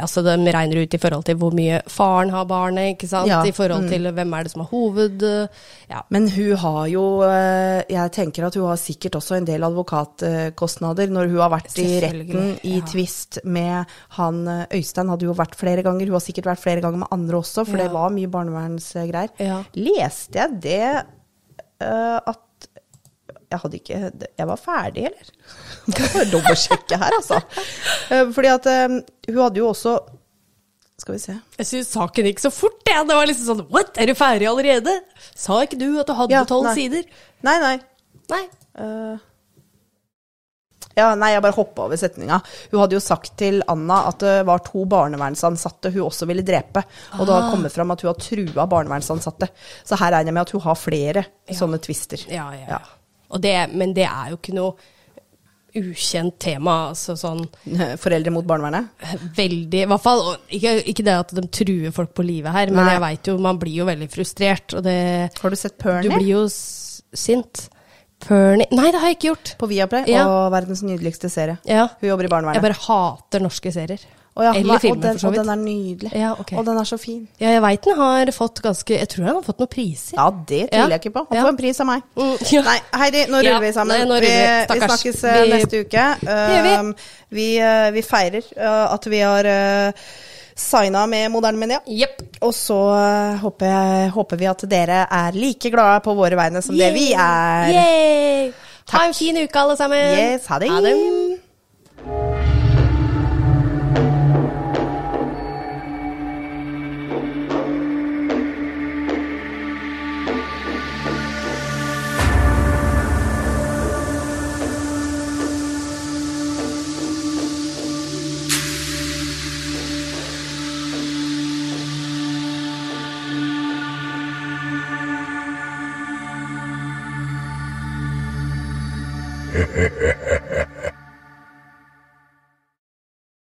[0.00, 3.30] Altså De regner ut i forhold til hvor mye faren har barnet, ikke sant?
[3.30, 3.90] Ja, I forhold mm.
[3.92, 5.26] til hvem er det som har hoved...
[5.86, 6.00] Ja.
[6.10, 11.12] Men hun har jo eh, Jeg tenker at hun har sikkert også en del advokatkostnader
[11.14, 12.86] når hun har vært i retten i ja.
[12.90, 15.12] tvist med han eh, Øystein.
[15.12, 16.08] Hadde jo vært flere ganger.
[16.10, 19.62] Hun har sikkert vært flere ganger med andre også, for det var mye barnevernsgreier.
[19.78, 20.82] Leste jeg det
[21.82, 22.45] eh, at
[23.46, 23.98] jeg hadde ikke
[24.38, 25.30] Jeg var ferdig, eller?
[25.86, 27.40] Må bare dobbeltsjekke her, altså.
[28.10, 28.86] Eh, fordi at eh,
[29.30, 29.94] hun hadde jo også
[30.98, 31.36] Skal vi se.
[31.60, 33.06] Jeg syns saken gikk så fort, jeg.
[33.06, 34.98] Det var liksom sånn What, er du ferdig allerede?
[35.30, 37.06] Sa ikke du at du hadde Ja, tolv ja, sider?
[37.46, 37.76] Nei, nei.
[38.32, 38.44] Nei.
[38.76, 39.16] Uh,
[40.96, 42.38] ja, nei, jeg bare hoppa over setninga.
[42.70, 46.80] Hun hadde jo sagt til Anna at det var to barnevernsansatte hun også ville drepe.
[47.18, 49.50] Og det har kommet fram at hun har trua barnevernsansatte.
[49.84, 52.24] Så her regner jeg med at hun har flere sånne tvister.
[52.32, 52.78] Ja, ja.
[52.78, 52.80] ja.
[53.30, 54.76] Og det, men det er jo ikke noe
[55.76, 56.76] ukjent tema.
[56.92, 57.44] Altså sånn
[58.00, 58.88] Foreldre mot barnevernet?
[59.36, 62.82] veldig I hvert fall ikke, ikke det at de truer folk på livet her, men
[62.82, 62.92] Nei.
[62.94, 64.98] jeg veit jo man blir jo veldig frustrert, og det
[65.36, 67.66] Har du sett Du blir jo sint.
[68.26, 69.50] Pernie Nei, det har jeg ikke gjort.
[69.60, 70.06] på Viaplay?
[70.08, 70.24] Ja.
[70.24, 71.58] Og verdens nydeligste serie.
[71.68, 71.90] Ja.
[72.00, 72.56] Hun jobber i barnevernet.
[72.56, 74.06] Jeg bare hater norske serier.
[74.36, 76.10] Å ja, Eller nei, filmer, den, for så Og den er nydelig.
[76.12, 76.58] Ja, okay.
[76.60, 77.22] Og den er så fin.
[77.40, 80.18] Ja, jeg veit den har fått ganske Jeg tror den har fått noen priser.
[80.18, 81.24] Ja, det tviler jeg ikke på.
[81.30, 82.06] Han får en pris av meg.
[82.20, 82.36] Mm.
[82.68, 84.08] Nei, Heidi, nå ruller vi sammen.
[84.12, 84.80] nei, vi, vi.
[84.84, 86.06] snakkes eh, Vi- neste uke.
[86.20, 86.76] Uh, vi.
[86.76, 86.94] Um,
[87.36, 90.06] vi, eh, feirer uh, at vi har uh,
[90.56, 91.80] signa med Moderne Media.
[91.86, 92.22] Yep.
[92.40, 96.62] Og så eh, håper, jeg, håper vi at dere er like glade på våre vegne
[96.64, 97.72] som det vi er.
[97.72, 98.52] Yay!
[98.92, 99.98] Ha en fin uke, alle sammen.
[99.98, 100.70] Yes, ha det.
[100.70, 102.35] Ha det.